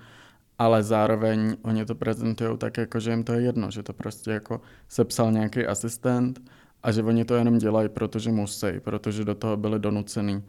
ale 0.60 0.82
zároveň 0.82 1.56
oni 1.62 1.84
to 1.84 1.94
prezentují 1.94 2.58
tak, 2.58 2.76
jako 2.76 3.00
že 3.00 3.10
jim 3.10 3.24
to 3.24 3.32
je 3.32 3.40
jedno, 3.40 3.70
že 3.70 3.82
to 3.82 3.92
prostě 3.92 4.30
jako 4.30 4.60
sepsal 4.88 5.32
nějaký 5.32 5.66
asistent 5.66 6.40
a 6.82 6.92
že 6.92 7.02
oni 7.02 7.24
to 7.24 7.34
jenom 7.34 7.58
dělají, 7.58 7.88
protože 7.88 8.32
musí, 8.32 8.66
protože 8.80 9.24
do 9.24 9.34
toho 9.34 9.56
byli 9.56 9.78
donucený. 9.78 10.42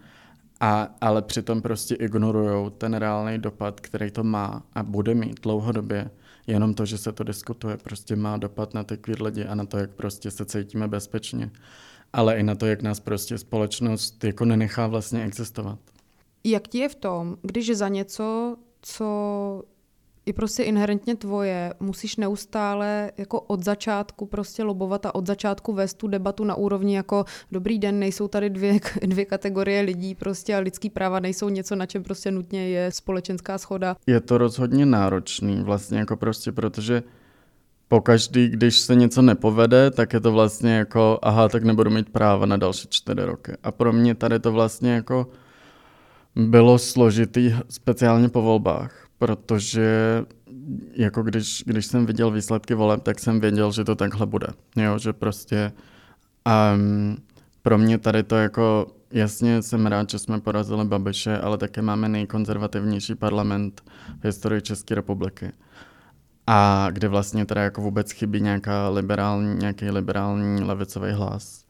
A, 0.60 0.96
ale 1.02 1.22
přitom 1.22 1.62
prostě 1.62 1.96
ignorují 1.96 2.72
ten 2.78 2.94
reálný 2.94 3.38
dopad, 3.38 3.80
který 3.80 4.12
to 4.12 4.24
má 4.24 4.64
a 4.74 4.84
bude 4.84 5.16
mít 5.16 5.40
dlouhodobě. 5.42 6.12
Jenom 6.48 6.74
to, 6.74 6.86
že 6.86 6.98
se 6.98 7.12
to 7.12 7.24
diskutuje, 7.24 7.78
prostě 7.78 8.16
má 8.16 8.38
dopad 8.38 8.74
na 8.74 8.84
ty 8.84 8.98
queer 8.98 9.24
lidi 9.24 9.46
a 9.46 9.56
na 9.56 9.66
to, 9.66 9.78
jak 9.78 9.92
prostě 9.92 10.32
se 10.32 10.46
cítíme 10.46 10.88
bezpečně. 10.88 11.52
Ale 12.14 12.38
i 12.38 12.44
na 12.44 12.56
to, 12.56 12.66
jak 12.66 12.82
nás 12.82 13.00
prostě 13.00 13.38
společnost 13.38 14.24
jako 14.24 14.46
nenechá 14.46 14.88
vlastně 14.88 15.24
existovat. 15.24 15.80
Jak 16.44 16.68
ti 16.68 16.78
je 16.78 16.90
v 16.90 16.96
tom, 16.96 17.38
když 17.42 17.78
za 17.78 17.88
něco, 17.88 18.58
co 18.82 19.64
je 20.26 20.34
prostě 20.34 20.64
inherentně 20.64 21.16
tvoje, 21.16 21.74
musíš 21.80 22.16
neustále 22.16 23.12
jako 23.18 23.42
od 23.42 23.64
začátku 23.64 24.26
prostě 24.26 24.64
lobovat 24.64 25.06
a 25.06 25.16
od 25.16 25.28
začátku 25.28 25.74
vést 25.74 25.94
tu 25.94 26.08
debatu 26.08 26.44
na 26.44 26.56
úrovni 26.56 26.96
jako 26.96 27.26
dobrý 27.52 27.80
den, 27.80 28.00
nejsou 28.00 28.28
tady 28.28 28.50
dvě, 28.50 28.80
dvě 29.02 29.26
kategorie 29.26 29.82
lidí 29.82 30.16
prostě 30.16 30.56
a 30.56 30.60
lidský 30.60 30.90
práva 30.90 31.20
nejsou 31.20 31.50
něco, 31.50 31.76
na 31.76 31.86
čem 31.86 32.04
prostě 32.04 32.32
nutně 32.32 32.70
je 32.70 32.92
společenská 32.92 33.58
schoda. 33.58 33.96
Je 34.08 34.22
to 34.22 34.38
rozhodně 34.38 34.86
náročný 34.86 35.64
vlastně 35.64 36.00
jako 36.00 36.18
prostě, 36.18 36.52
protože 36.52 37.04
pokaždý, 37.88 38.50
když 38.50 38.80
se 38.80 38.96
něco 38.96 39.22
nepovede, 39.22 39.92
tak 39.92 40.14
je 40.14 40.20
to 40.20 40.32
vlastně 40.32 40.76
jako, 40.76 41.20
aha, 41.22 41.50
tak 41.50 41.64
nebudu 41.64 41.90
mít 41.90 42.10
práva 42.10 42.46
na 42.46 42.58
další 42.58 42.88
čtyři 42.90 43.24
roky. 43.24 43.52
A 43.64 43.72
pro 43.72 43.94
mě 43.94 44.16
tady 44.16 44.40
to 44.40 44.52
vlastně 44.52 44.92
jako 44.92 45.28
bylo 46.36 46.78
složitý 46.78 47.56
speciálně 47.70 48.30
po 48.30 48.42
volbách, 48.42 49.08
protože 49.22 50.24
jako 50.94 51.24
když, 51.24 51.64
když 51.66 51.86
jsem 51.86 52.06
viděl 52.06 52.32
výsledky 52.32 52.74
voleb, 52.74 53.04
tak 53.04 53.20
jsem 53.20 53.40
věděl, 53.40 53.72
že 53.72 53.84
to 53.84 53.96
takhle 53.96 54.26
bude. 54.26 54.48
Jo, 54.76 54.98
že 54.98 55.14
prostě 55.14 55.72
um, 56.76 57.18
pro 57.62 57.78
mě 57.78 57.98
tady 57.98 58.24
to 58.24 58.36
jako, 58.36 58.88
jasně 59.12 59.62
jsem 59.62 59.86
rád, 59.86 60.10
že 60.10 60.20
jsme 60.20 60.42
porazili 60.42 60.86
Babiše, 60.86 61.38
ale 61.38 61.58
také 61.58 61.82
máme 61.82 62.10
nejkonzervativnější 62.10 63.16
parlament 63.16 63.82
v 64.22 64.26
historii 64.26 64.62
České 64.62 64.96
republiky. 64.96 65.52
A 66.48 66.88
kde 66.92 67.08
vlastně 67.08 67.46
teda 67.46 67.62
jako 67.62 67.82
vůbec 67.82 68.12
chybí 68.12 68.42
nějaká 68.42 68.90
liberální, 68.90 69.56
nějaký 69.56 69.90
liberální 69.90 70.64
levicový 70.64 71.12
hlas. 71.12 71.66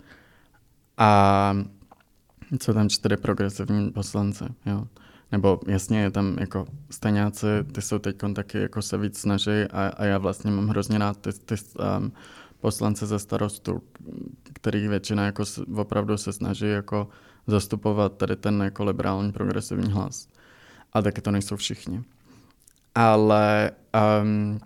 A 0.97 1.57
jsou 2.63 2.73
tam 2.73 2.89
čtyři 2.89 3.17
progresivní 3.17 3.91
poslanci, 3.91 4.43
jo. 4.65 4.87
Nebo 5.31 5.59
jasně 5.67 6.01
je 6.01 6.11
tam 6.11 6.35
jako 6.39 6.67
staňáci, 6.89 7.45
ty 7.71 7.81
jsou 7.81 7.99
teď 7.99 8.15
taky 8.35 8.61
jako 8.61 8.81
se 8.81 8.97
víc 8.97 9.19
snaží 9.19 9.51
a, 9.71 9.91
a 9.97 10.05
já 10.05 10.17
vlastně 10.17 10.51
mám 10.51 10.67
hrozně 10.67 10.97
rád 10.97 11.17
ty, 11.17 11.33
ty 11.33 11.55
um, 11.97 12.11
poslance 12.59 13.05
ze 13.07 13.19
starostu, 13.19 13.81
kterých 14.53 14.89
většina 14.89 15.25
jako 15.25 15.43
opravdu 15.75 16.17
se 16.17 16.33
snaží 16.33 16.69
jako 16.69 17.07
zastupovat 17.47 18.17
tady 18.17 18.35
ten 18.35 18.61
jako 18.61 18.83
liberální 18.83 19.31
progresivní 19.31 19.91
hlas. 19.91 20.27
A 20.93 21.01
taky 21.01 21.21
to 21.21 21.31
nejsou 21.31 21.55
všichni. 21.55 22.03
Ale 22.95 23.71
um, 24.21 24.59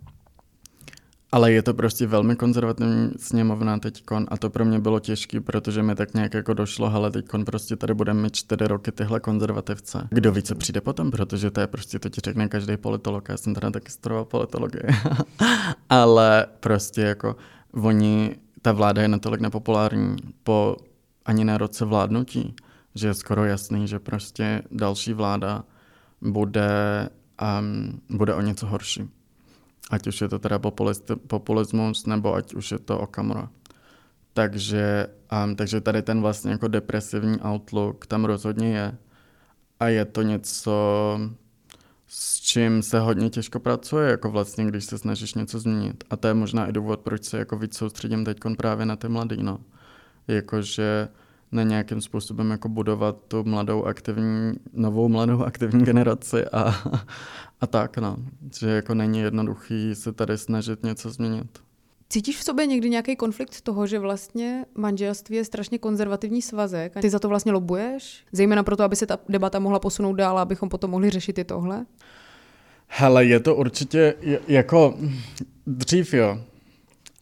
ale 1.35 1.51
je 1.51 1.61
to 1.61 1.73
prostě 1.73 2.07
velmi 2.07 2.35
konzervativní 2.35 3.11
sněmovna 3.17 3.79
teďkon 3.79 4.25
a 4.29 4.37
to 4.37 4.49
pro 4.49 4.65
mě 4.65 4.79
bylo 4.79 4.99
těžké, 4.99 5.41
protože 5.41 5.83
mi 5.83 5.95
tak 5.95 6.13
nějak 6.13 6.33
jako 6.33 6.53
došlo, 6.53 6.93
ale 6.93 7.11
teďkon 7.11 7.45
prostě 7.45 7.75
tady 7.75 7.93
budeme 7.93 8.21
mít 8.21 8.35
čtyři 8.35 8.67
roky 8.67 8.91
tyhle 8.91 9.19
konzervativce. 9.19 10.07
Kdo 10.11 10.31
ví, 10.31 10.41
co 10.41 10.55
přijde 10.55 10.81
potom, 10.81 11.11
protože 11.11 11.51
to 11.51 11.61
je 11.61 11.67
prostě, 11.67 11.99
to 11.99 12.09
ti 12.09 12.21
řekne 12.23 12.47
každý 12.47 12.77
politolog, 12.77 13.29
já 13.29 13.37
jsem 13.37 13.53
teda 13.53 13.71
taky 13.71 13.91
studoval 13.91 14.25
politologii, 14.25 14.83
ale 15.89 16.45
prostě 16.59 17.01
jako 17.01 17.35
oni, 17.83 18.35
ta 18.61 18.71
vláda 18.71 19.01
je 19.01 19.07
natolik 19.07 19.41
nepopulární 19.41 20.15
po 20.43 20.77
ani 21.25 21.45
na 21.45 21.57
roce 21.57 21.85
vládnutí, 21.85 22.55
že 22.95 23.07
je 23.07 23.13
skoro 23.13 23.45
jasný, 23.45 23.87
že 23.87 23.99
prostě 23.99 24.61
další 24.71 25.13
vláda 25.13 25.63
bude, 26.21 27.09
um, 27.59 28.01
bude 28.09 28.33
o 28.33 28.41
něco 28.41 28.67
horší. 28.67 29.09
Ať 29.91 30.07
už 30.07 30.21
je 30.21 30.29
to 30.29 30.39
teda 30.39 30.59
populismus, 31.27 32.05
nebo 32.05 32.33
ať 32.33 32.53
už 32.53 32.71
je 32.71 32.79
to 32.79 32.99
Okamura. 32.99 33.49
Takže, 34.33 35.07
um, 35.43 35.55
takže 35.55 35.81
tady 35.81 36.01
ten 36.01 36.21
vlastně 36.21 36.51
jako 36.51 36.67
depresivní 36.67 37.37
outlook 37.41 38.05
tam 38.05 38.25
rozhodně 38.25 38.77
je. 38.77 38.97
A 39.79 39.87
je 39.87 40.05
to 40.05 40.21
něco, 40.21 40.73
s 42.07 42.39
čím 42.41 42.83
se 42.83 42.99
hodně 42.99 43.29
těžko 43.29 43.59
pracuje, 43.59 44.09
jako 44.09 44.31
vlastně, 44.31 44.65
když 44.65 44.85
se 44.85 44.97
snažíš 44.97 45.33
něco 45.33 45.59
změnit. 45.59 46.03
A 46.09 46.15
to 46.15 46.27
je 46.27 46.33
možná 46.33 46.67
i 46.67 46.71
důvod, 46.71 46.99
proč 46.99 47.23
se 47.23 47.37
jako 47.37 47.57
víc 47.57 47.77
soustředím 47.77 48.25
teď 48.25 48.37
právě 48.57 48.85
na 48.85 48.95
ty 48.95 49.07
mladý, 49.07 49.43
no. 49.43 49.59
Jakože 50.27 51.07
na 51.51 51.63
nějakým 51.63 52.01
způsobem 52.01 52.51
jako 52.51 52.69
budovat 52.69 53.17
tu 53.27 53.43
mladou 53.43 53.83
aktivní, 53.83 54.53
novou 54.73 55.09
mladou 55.09 55.43
aktivní 55.43 55.85
generaci 55.85 56.45
a, 56.45 56.75
a 57.61 57.67
tak, 57.67 57.97
no. 57.97 58.17
Že 58.59 58.69
jako 58.69 58.93
není 58.93 59.19
jednoduchý 59.19 59.95
se 59.95 60.11
tady 60.11 60.37
snažit 60.37 60.83
něco 60.83 61.09
změnit. 61.09 61.59
Cítíš 62.09 62.37
v 62.37 62.43
sobě 62.43 62.65
někdy 62.65 62.89
nějaký 62.89 63.15
konflikt 63.15 63.61
toho, 63.61 63.87
že 63.87 63.99
vlastně 63.99 64.65
manželství 64.75 65.35
je 65.35 65.45
strašně 65.45 65.77
konzervativní 65.77 66.41
svazek 66.41 66.97
a 66.97 67.01
ty 67.01 67.09
za 67.09 67.19
to 67.19 67.29
vlastně 67.29 67.51
lobuješ? 67.51 68.23
Zejména 68.31 68.63
proto, 68.63 68.83
aby 68.83 68.95
se 68.95 69.05
ta 69.05 69.19
debata 69.29 69.59
mohla 69.59 69.79
posunout 69.79 70.13
dál, 70.13 70.39
abychom 70.39 70.69
potom 70.69 70.91
mohli 70.91 71.09
řešit 71.09 71.37
i 71.37 71.43
tohle? 71.43 71.85
Hele, 72.87 73.25
je 73.25 73.39
to 73.39 73.55
určitě 73.55 74.13
jako 74.47 74.97
dřív 75.67 76.13
jo, 76.13 76.39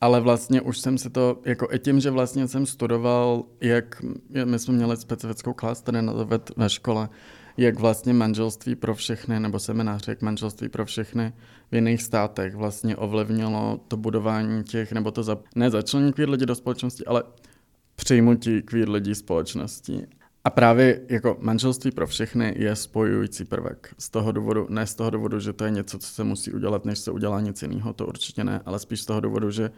ale 0.04 0.22
vlastně 0.22 0.62
už 0.62 0.80
jsem 0.80 0.98
si 0.98 1.10
to, 1.10 1.42
jako 1.46 1.68
i 1.72 1.80
tím, 1.80 2.00
že 2.00 2.12
vlastně 2.12 2.48
jsem 2.48 2.66
studoval, 2.66 3.44
jak, 3.62 4.02
my 4.46 4.60
jsme 4.60 4.74
měli 4.74 4.98
specifickou 4.98 5.54
klas 5.54 5.82
tady 5.82 6.02
na 6.02 6.13
ve 6.58 6.70
škole, 6.70 7.10
jak 7.58 7.80
vlastně 7.80 8.13
manželství 8.13 8.76
pro 8.76 8.96
všechny, 8.96 9.39
nebo 9.39 9.60
seminář, 9.60 10.08
jak 10.08 10.22
manželství 10.22 10.70
pro 10.70 10.86
všechny 10.86 11.34
v 11.72 11.76
jiných 11.76 12.02
státech 12.02 12.56
vlastně 12.56 12.96
ovlivnilo 12.96 13.80
to 13.88 13.98
budování 13.98 14.63
těch, 14.63 14.92
nebo 14.92 15.12
to 15.12 15.24
za, 15.24 15.38
ne 15.56 15.70
začlení 15.70 16.13
queer 16.13 16.30
lidi 16.30 16.46
do 16.46 16.56
společnosti, 16.56 17.06
ale 17.06 17.24
přijmutí 17.96 18.62
queer 18.62 18.89
lidí 18.89 19.16
společnosti. 19.16 20.08
A 20.45 20.49
právě 20.49 21.01
jako 21.10 21.38
manželství 21.39 21.91
pro 21.91 22.08
všechny 22.08 22.56
je 22.58 22.75
spojující 22.75 23.45
prvek. 23.45 23.95
Z 23.97 24.10
toho 24.10 24.32
důvodu, 24.32 24.67
ne 24.69 24.88
z 24.88 24.95
toho 24.95 25.10
důvodu, 25.10 25.39
že 25.39 25.53
to 25.53 25.65
je 25.65 25.71
něco, 25.71 25.99
co 25.99 26.08
se 26.08 26.23
musí 26.23 26.53
udělat, 26.53 26.86
než 26.86 26.99
se 26.99 27.12
udělá 27.12 27.41
nic 27.41 27.62
jiného, 27.62 27.93
to 27.93 28.08
určitě 28.08 28.43
ne, 28.43 28.62
ale 28.65 28.79
spíš 28.79 29.01
z 29.01 29.06
toho 29.06 29.19
důvodu, 29.19 29.51
že 29.51 29.71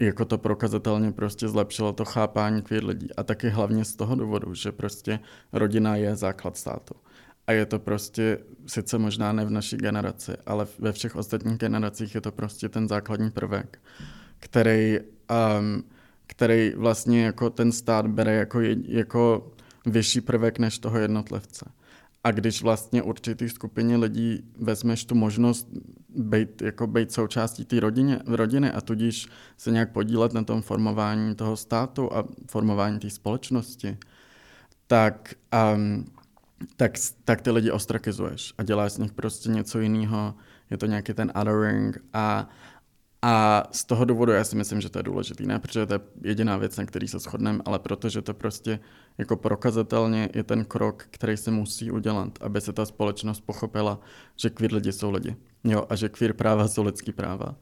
jako 0.00 0.24
to 0.24 0.38
prokazatelně 0.38 1.12
prostě 1.12 1.48
zlepšilo 1.48 1.92
to 1.92 2.04
chápání 2.04 2.62
queer 2.62 2.84
lidí. 2.84 3.08
A 3.16 3.22
taky 3.22 3.48
hlavně 3.48 3.84
z 3.84 3.96
toho 3.96 4.14
důvodu, 4.14 4.54
že 4.54 4.72
prostě 4.72 5.20
rodina 5.52 5.96
je 5.96 6.16
základ 6.16 6.56
státu. 6.56 6.94
A 7.46 7.52
je 7.52 7.66
to 7.66 7.78
prostě, 7.78 8.38
sice 8.66 8.98
možná 8.98 9.32
ne 9.32 9.44
v 9.44 9.50
naší 9.50 9.76
generaci, 9.76 10.32
ale 10.46 10.66
ve 10.78 10.92
všech 10.92 11.16
ostatních 11.16 11.58
generacích 11.58 12.14
je 12.14 12.20
to 12.20 12.32
prostě 12.32 12.68
ten 12.68 12.88
základní 12.88 13.30
prvek, 13.30 13.78
který, 14.38 14.98
um, 15.58 15.84
který 16.26 16.72
vlastně 16.76 17.24
jako 17.24 17.50
ten 17.50 17.72
stát 17.72 18.06
bere 18.06 18.34
jako, 18.34 18.60
jako 18.88 19.52
vyšší 19.86 20.20
prvek 20.20 20.58
než 20.58 20.78
toho 20.78 20.98
jednotlivce. 20.98 21.70
A 22.24 22.30
když 22.30 22.62
vlastně 22.62 23.02
určitý 23.02 23.48
skupině 23.48 23.96
lidí 23.96 24.44
vezmeš 24.58 25.04
tu 25.04 25.14
možnost 25.14 25.68
být, 26.08 26.62
jako 26.62 26.86
být 26.86 27.12
součástí 27.12 27.64
té 27.64 27.80
rodiny, 27.80 28.18
rodiny 28.26 28.70
a 28.70 28.80
tudíž 28.80 29.28
se 29.56 29.70
nějak 29.70 29.92
podílet 29.92 30.32
na 30.32 30.42
tom 30.44 30.62
formování 30.62 31.34
toho 31.34 31.56
státu 31.56 32.12
a 32.12 32.24
formování 32.50 32.98
té 32.98 33.10
společnosti, 33.10 33.98
tak, 34.86 35.34
um, 35.74 36.04
tak, 36.76 36.92
tak 37.24 37.40
ty 37.40 37.50
lidi 37.50 37.70
ostrakizuješ 37.70 38.54
a 38.58 38.62
děláš 38.62 38.92
z 38.92 38.98
nich 38.98 39.12
prostě 39.12 39.48
něco 39.48 39.80
jiného. 39.80 40.34
Je 40.70 40.76
to 40.76 40.86
nějaký 40.86 41.14
ten 41.14 41.32
othering 41.40 41.98
a, 42.12 42.48
a 43.22 43.64
z 43.72 43.84
toho 43.84 44.04
důvodu 44.04 44.32
já 44.32 44.44
si 44.44 44.56
myslím, 44.56 44.80
že 44.80 44.88
to 44.88 44.98
je 44.98 45.02
důležitý, 45.02 45.46
ne 45.46 45.58
protože 45.58 45.86
to 45.86 45.94
je 45.94 46.00
jediná 46.22 46.56
věc, 46.56 46.76
na 46.76 46.86
který 46.86 47.08
se 47.08 47.18
shodneme, 47.18 47.58
ale 47.64 47.78
protože 47.78 48.22
to 48.22 48.34
prostě 48.34 48.80
jako 49.18 49.36
prokazatelně 49.36 50.28
je 50.34 50.44
ten 50.44 50.64
krok, 50.64 51.06
který 51.10 51.36
se 51.36 51.50
musí 51.50 51.90
udělat, 51.90 52.38
aby 52.40 52.60
se 52.60 52.72
ta 52.72 52.86
společnost 52.86 53.40
pochopila, 53.40 54.00
že 54.36 54.50
queer 54.50 54.74
lidi 54.74 54.92
jsou 54.92 55.10
lidi. 55.10 55.36
Jo, 55.64 55.84
a 55.88 55.96
že 55.96 56.08
queer 56.08 56.32
práva 56.32 56.68
jsou 56.68 56.82
lidský 56.82 57.12
práva. 57.12 57.54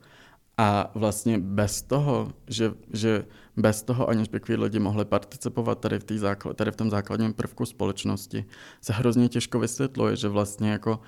A 0.57 0.91
vlastně 0.95 1.39
bez 1.39 1.81
toho, 1.81 2.33
že, 2.47 2.73
že 2.93 3.25
bez 3.57 3.83
toho, 3.83 4.09
aniž 4.09 4.27
by 4.27 4.39
queer 4.39 4.59
lidi 4.59 4.79
mohli 4.79 5.05
participovat 5.05 5.79
tady 5.79 5.99
v, 5.99 6.03
tý 6.03 6.17
základ, 6.17 6.57
tady 6.57 6.71
v 6.71 6.75
tom 6.75 6.89
základním 6.89 7.33
prvku 7.33 7.65
společnosti, 7.65 8.45
se 8.81 8.93
hrozně 8.93 9.29
těžko 9.29 9.59
vysvětluje, 9.59 10.15
že 10.15 10.27
vlastně 10.27 10.71
jako 10.71 10.99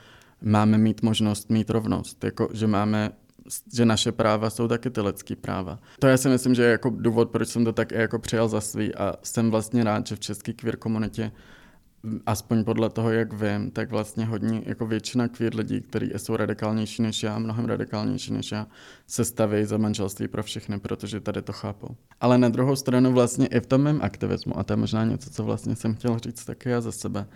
máme 0.42 0.78
mít 0.78 1.02
možnost 1.02 1.50
mít 1.50 1.70
rovnost, 1.70 2.24
jako 2.24 2.50
že 2.54 2.68
máme 2.68 3.12
že 3.74 3.86
naše 3.86 4.12
práva 4.12 4.50
jsou 4.50 4.68
taky 4.68 4.90
ty 4.90 5.02
lidské 5.02 5.36
práva. 5.36 5.80
To 6.00 6.08
já 6.08 6.18
si 6.18 6.30
myslím, 6.30 6.56
že 6.56 6.64
je 6.64 6.72
jako 6.72 6.90
důvod, 6.90 7.30
proč 7.30 7.50
jsem 7.50 7.66
to 7.66 7.74
tak 7.74 7.92
jako 7.92 8.20
přijal 8.20 8.48
za 8.48 8.62
svý 8.62 8.96
a 8.96 9.14
jsem 9.24 9.52
vlastně 9.52 9.84
rád, 9.84 10.08
že 10.08 10.16
v 10.16 10.20
české 10.20 10.54
queer 10.54 10.78
komunitě 10.78 11.32
aspoň 12.26 12.64
podle 12.64 12.90
toho, 12.90 13.12
jak 13.12 13.34
vím, 13.34 13.72
tak 13.72 13.90
vlastně 13.90 14.26
hodně, 14.26 14.62
jako 14.66 14.86
většina 14.86 15.28
queer 15.28 15.56
lidí, 15.56 15.82
kteří 15.82 16.12
jsou 16.18 16.36
radikálnější 16.36 17.02
než 17.02 17.24
já, 17.24 17.40
mnohem 17.40 17.66
radikálnější 17.66 18.34
než 18.34 18.52
já, 18.52 18.68
se 19.08 19.26
staví 19.26 19.66
za 19.66 19.78
manželství 19.78 20.28
pro 20.28 20.44
všechny, 20.44 20.80
protože 20.80 21.20
tady 21.20 21.42
to 21.42 21.54
chápou. 21.54 21.96
Ale 22.22 22.38
na 22.38 22.50
druhou 22.50 22.76
stranu 22.76 23.14
vlastně 23.14 23.48
i 23.48 23.60
v 23.60 23.66
tom 23.66 23.82
mém 23.82 24.00
aktivismu, 24.02 24.60
a 24.60 24.64
to 24.64 24.74
je 24.74 24.78
možná 24.78 25.06
něco, 25.06 25.30
co 25.30 25.44
vlastně 25.44 25.76
jsem 25.76 25.96
chtěl 25.96 26.20
říct 26.20 26.46
taky 26.46 26.70
já 26.70 26.82
za 26.82 26.92
sebe, 26.92 27.28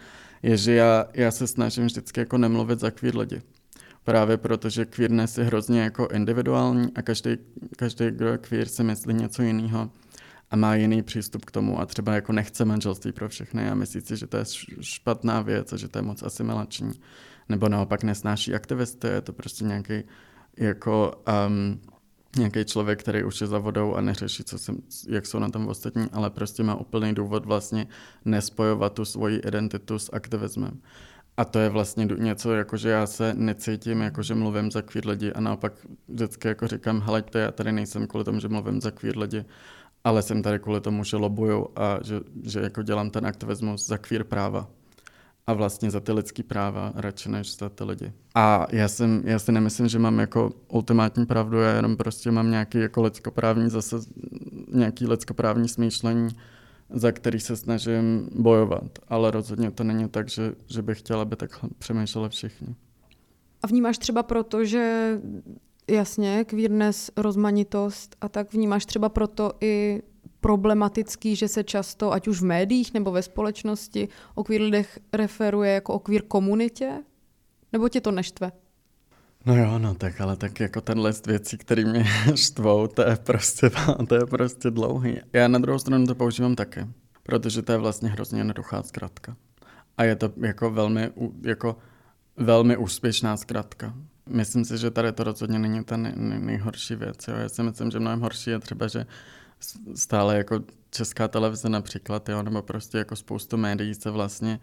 je, 0.44 0.58
že 0.58 0.74
já, 0.74 1.06
já 1.14 1.32
se 1.32 1.48
snažím 1.48 1.86
vždycky 1.86 2.20
jako 2.20 2.38
nemluvit 2.38 2.80
za 2.80 2.92
queer 2.92 3.18
lidi 3.18 3.42
právě 4.04 4.38
protože 4.38 4.86
queerness 4.86 5.38
je 5.38 5.44
hrozně 5.44 5.82
jako 5.82 6.08
individuální 6.08 6.92
a 6.96 7.02
každý, 7.02 7.38
každý, 7.78 8.12
kdo 8.12 8.28
je 8.28 8.38
queer, 8.38 8.68
si 8.68 8.84
myslí 8.84 9.14
něco 9.14 9.42
jiného 9.42 9.90
a 10.52 10.56
má 10.56 10.76
jiný 10.76 11.04
přístup 11.04 11.46
k 11.46 11.52
tomu 11.52 11.80
a 11.80 11.86
třeba 11.86 12.16
jako 12.16 12.34
nechce 12.34 12.66
manželství 12.66 13.12
pro 13.12 13.30
všechny 13.30 13.70
a 13.70 13.76
myslí 13.76 14.02
si, 14.02 14.18
že 14.18 14.28
to 14.28 14.38
je 14.38 14.46
špatná 14.82 15.42
věc 15.42 15.74
a 15.74 15.78
že 15.78 15.88
to 15.88 15.98
je 15.98 16.02
moc 16.02 16.24
asimilační. 16.24 16.92
nebo 17.50 17.70
naopak 17.70 18.04
nesnáší 18.04 18.54
aktivisty, 18.54 19.08
je 19.08 19.22
to 19.22 19.34
prostě 19.34 19.66
nějaký 19.66 20.04
jako 20.58 21.22
um, 21.48 21.80
nějaký 22.38 22.66
člověk, 22.66 23.00
který 23.00 23.24
už 23.24 23.42
je 23.42 23.48
za 23.48 23.58
vodou 23.58 23.94
a 23.94 24.02
neřeší, 24.02 24.44
co 24.44 24.58
jsem, 24.58 24.78
jak 25.10 25.26
jsou 25.26 25.40
na 25.40 25.50
tom 25.50 25.68
ostatní, 25.68 26.08
ale 26.12 26.30
prostě 26.30 26.64
má 26.64 26.76
úplný 26.76 27.14
důvod 27.14 27.46
vlastně 27.46 27.88
nespojovat 28.26 28.94
tu 28.94 29.06
svoji 29.06 29.38
identitu 29.38 30.00
s 30.00 30.14
aktivismem. 30.14 30.82
A 31.38 31.46
to 31.46 31.60
je 31.60 31.70
vlastně 31.70 32.08
něco, 32.18 32.54
jako 32.54 32.78
že 32.78 32.90
já 32.90 33.08
se 33.08 33.34
necítím, 33.34 34.02
jako 34.02 34.24
že 34.24 34.36
mluvím 34.36 34.72
za 34.72 34.82
queer 34.82 35.08
lidi 35.08 35.34
a 35.34 35.42
naopak 35.42 35.74
vždycky 36.08 36.48
jako 36.48 36.68
říkám, 36.68 37.02
heleďte, 37.02 37.40
já 37.40 37.52
tady 37.52 37.72
nejsem 37.72 38.08
kvůli 38.08 38.26
tomu, 38.26 38.40
že 38.40 38.48
mluvím 38.48 38.82
za 38.82 38.92
queer 38.92 39.18
lidi, 39.18 39.46
ale 40.04 40.22
jsem 40.22 40.42
tady 40.42 40.60
kvůli 40.60 40.82
tomu, 40.82 41.04
že 41.04 41.18
lobuju 41.18 41.68
a 41.76 42.00
že, 42.04 42.20
že 42.44 42.60
jako 42.60 42.84
dělám 42.84 43.10
ten 43.10 43.26
aktivismus 43.26 43.88
za 43.88 43.98
queer 43.98 44.24
práva 44.24 44.70
a 45.48 45.54
vlastně 45.54 45.92
za 45.92 46.00
ty 46.00 46.12
lidský 46.12 46.44
práva 46.44 46.92
radši 46.96 47.30
než 47.30 47.58
za 47.58 47.70
ty 47.70 47.84
lidi. 47.84 48.14
A 48.36 48.68
já, 48.72 48.88
jsem, 48.88 49.22
já 49.26 49.40
si 49.40 49.52
nemyslím, 49.52 49.88
že 49.88 50.00
mám 50.00 50.20
jako 50.20 50.52
ultimátní 50.68 51.26
pravdu, 51.26 51.60
já 51.60 51.76
jenom 51.76 51.98
prostě 51.98 52.32
mám 52.32 52.52
nějaký 52.52 52.78
jako 52.78 53.02
lidskoprávní 53.02 53.70
zase, 53.70 53.96
nějaký 54.74 55.08
lidskoprávní 55.08 55.68
smýšlení, 55.68 56.30
za 56.94 57.12
který 57.12 57.40
se 57.40 57.58
snažím 57.58 58.30
bojovat. 58.36 59.00
Ale 59.08 59.32
rozhodně 59.32 59.72
to 59.72 59.84
není 59.84 60.10
tak, 60.10 60.30
že, 60.30 60.54
že 60.68 60.82
bych 60.82 61.00
chtěla, 61.00 61.22
aby 61.22 61.36
tak 61.36 61.66
přemýšleli 61.78 62.30
všichni. 62.30 62.76
A 63.64 63.68
vnímáš 63.68 63.98
třeba 63.98 64.24
proto, 64.24 64.66
že 64.66 65.14
jasně, 65.88 66.46
queerness, 66.46 67.12
rozmanitost 67.18 68.16
a 68.22 68.30
tak 68.30 68.54
vnímáš 68.54 68.86
třeba 68.86 69.10
proto 69.10 69.52
i 69.62 70.02
problematický, 70.42 71.36
že 71.36 71.48
se 71.48 71.64
často, 71.64 72.14
ať 72.14 72.28
už 72.28 72.42
v 72.42 72.46
médiích 72.46 72.94
nebo 72.94 73.12
ve 73.12 73.22
společnosti, 73.22 74.08
o 74.36 74.44
queer 74.44 74.62
lidech 74.62 75.00
referuje 75.14 75.74
jako 75.74 75.94
o 75.94 76.00
queer 76.00 76.22
komunitě? 76.22 77.04
Nebo 77.74 77.90
tě 77.90 78.02
to 78.02 78.12
neštve? 78.12 78.52
No 79.46 79.56
jo, 79.56 79.80
no 79.80 79.96
tak, 79.96 80.22
ale 80.22 80.36
tak 80.36 80.60
jako 80.60 80.82
ten 80.82 81.00
list 81.00 81.28
věcí, 81.28 81.58
který 81.58 81.86
mě 81.86 82.06
štvou, 82.36 82.88
to 82.88 83.02
je 83.02 83.16
prostě, 83.16 83.72
to 84.08 84.16
je 84.16 84.26
prostě 84.26 84.72
dlouhý. 84.72 85.20
Já 85.34 85.48
na 85.48 85.60
druhou 85.60 85.80
stranu 85.80 86.08
to 86.08 86.16
používám 86.16 86.56
taky, 86.56 86.88
protože 87.24 87.62
to 87.62 87.72
je 87.72 87.78
vlastně 87.78 88.10
hrozně 88.10 88.40
jednoduchá 88.40 88.84
zkratka. 88.84 89.36
A 89.98 90.04
je 90.04 90.16
to 90.16 90.34
jako 90.38 90.72
velmi, 90.72 91.12
jako 91.42 91.78
velmi 92.38 92.78
úspěšná 92.78 93.38
zkratka. 93.38 93.94
Myslím 94.30 94.66
si, 94.66 94.78
že 94.78 94.92
tady 94.92 95.12
to 95.12 95.24
rozhodně 95.24 95.60
není 95.60 95.84
ta 95.84 95.98
nej, 95.98 96.14
nejhorší 96.18 96.96
věc. 96.96 97.28
Jo. 97.28 97.36
Já 97.36 97.50
si 97.50 97.64
myslím, 97.64 97.92
že 97.92 98.00
mnohem 98.00 98.22
horší 98.22 98.50
je 98.50 98.60
třeba, 98.60 98.88
že 98.88 99.06
stále 99.96 100.38
jako 100.38 100.60
česká 100.92 101.28
televize 101.28 101.70
například, 101.70 102.30
jo, 102.30 102.44
nebo 102.44 102.62
prostě 102.62 102.98
jako 102.98 103.16
spoustu 103.16 103.58
médií 103.58 103.94
se 103.94 104.12
vlastně 104.12 104.60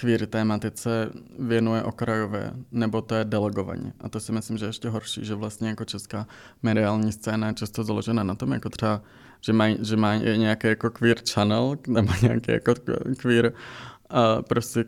queer 0.00 0.26
tématice 0.26 1.10
věnuje 1.38 1.82
okrajově, 1.82 2.50
nebo 2.72 3.02
to 3.02 3.14
je 3.14 3.24
delegovaně. 3.24 3.92
A 4.00 4.08
to 4.08 4.20
si 4.20 4.32
myslím, 4.32 4.58
že 4.58 4.64
je 4.64 4.68
ještě 4.68 4.88
horší, 4.88 5.24
že 5.24 5.34
vlastně 5.34 5.68
jako 5.68 5.84
česká 5.84 6.26
mediální 6.62 7.12
scéna 7.12 7.46
je 7.46 7.54
často 7.54 7.84
založena 7.84 8.22
na 8.22 8.34
tom, 8.34 8.52
jako 8.52 8.68
třeba, 8.68 9.02
že 9.40 9.52
mají 9.52 9.78
že 9.80 9.96
maj 9.96 10.38
nějaký 10.38 10.66
jako 10.66 10.90
queer 10.90 11.16
channel, 11.32 11.76
nebo 11.86 12.12
nějaký 12.22 12.52
jako 12.52 12.74
queer 13.16 13.52
a 14.10 14.42
prostě 14.42 14.84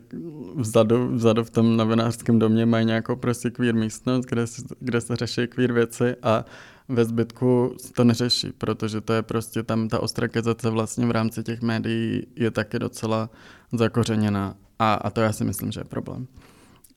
vzadu, 0.55 1.07
vzadu 1.07 1.43
v 1.43 1.49
tom 1.49 1.77
novinářském 1.77 2.39
domě 2.39 2.65
mají 2.65 2.85
nějakou 2.85 3.15
prostě 3.15 3.49
queer 3.49 3.75
místnost, 3.75 4.25
kde, 4.25 4.45
kde 4.79 5.01
se 5.01 5.15
řeší 5.15 5.47
queer 5.47 5.73
věci 5.73 6.15
a 6.23 6.45
ve 6.89 7.05
zbytku 7.05 7.75
to 7.95 8.03
neřeší, 8.03 8.51
protože 8.51 9.01
to 9.01 9.13
je 9.13 9.21
prostě 9.21 9.63
tam 9.63 9.87
ta 9.87 9.99
ostrakizace 9.99 10.69
vlastně 10.69 11.05
v 11.05 11.11
rámci 11.11 11.43
těch 11.43 11.61
médií 11.61 12.27
je 12.35 12.51
taky 12.51 12.79
docela 12.79 13.29
zakořeněná 13.73 14.55
a, 14.83 14.93
a 14.93 15.09
to 15.09 15.21
já 15.21 15.31
si 15.31 15.43
myslím, 15.43 15.71
že 15.71 15.79
je 15.79 15.83
problém. 15.83 16.27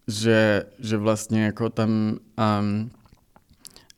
Že, 0.08 0.64
že 0.78 0.96
vlastně 0.96 1.44
jako 1.44 1.70
tam 1.70 2.18
um, 2.60 2.90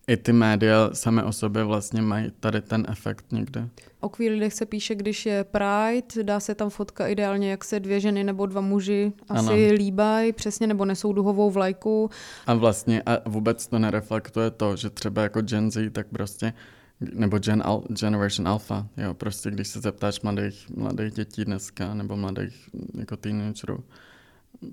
i 0.07 0.17
ty 0.17 0.33
média 0.33 0.91
same 0.93 1.25
o 1.25 1.33
sobě 1.33 1.65
vlastně 1.65 2.03
mají 2.03 2.31
tady 2.41 2.61
ten 2.61 2.87
efekt 2.89 3.33
někde. 3.33 3.69
O 4.01 4.09
queer 4.09 4.33
lidech 4.33 4.55
se 4.55 4.67
píše, 4.67 4.95
když 4.95 5.27
je 5.27 5.45
Pride, 5.45 6.23
dá 6.23 6.41
se 6.41 6.55
tam 6.55 6.71
fotka 6.71 7.07
ideálně, 7.07 7.51
jak 7.51 7.65
se 7.65 7.81
dvě 7.81 8.01
ženy 8.01 8.25
nebo 8.25 8.47
dva 8.47 8.61
muži 8.61 9.13
asi 9.29 9.69
ano. 9.69 9.75
líbají, 9.75 10.33
přesně, 10.33 10.67
nebo 10.67 10.85
nesou 10.85 11.13
duhovou 11.13 11.51
vlajku. 11.51 12.11
A 12.47 12.55
vlastně 12.55 13.03
a 13.07 13.29
vůbec 13.29 13.67
to 13.67 13.79
nereflektuje 13.79 14.51
to, 14.51 14.77
že 14.77 14.91
třeba 14.91 15.23
jako 15.23 15.43
Gen 15.43 15.71
Z, 15.71 15.91
tak 15.91 16.07
prostě 16.07 16.53
nebo 17.01 17.39
Gen 17.39 17.63
Al, 17.65 17.83
Generation 17.89 18.49
Alpha, 18.49 18.89
jo, 18.97 19.15
prostě 19.15 19.51
když 19.51 19.69
se 19.69 19.81
zeptáš 19.81 20.21
mladých, 20.21 20.71
mladých 20.77 21.13
dětí 21.13 21.45
dneska, 21.45 21.95
nebo 21.95 22.17
mladých 22.17 22.69
jako 22.95 23.17
teenagerů, 23.17 23.85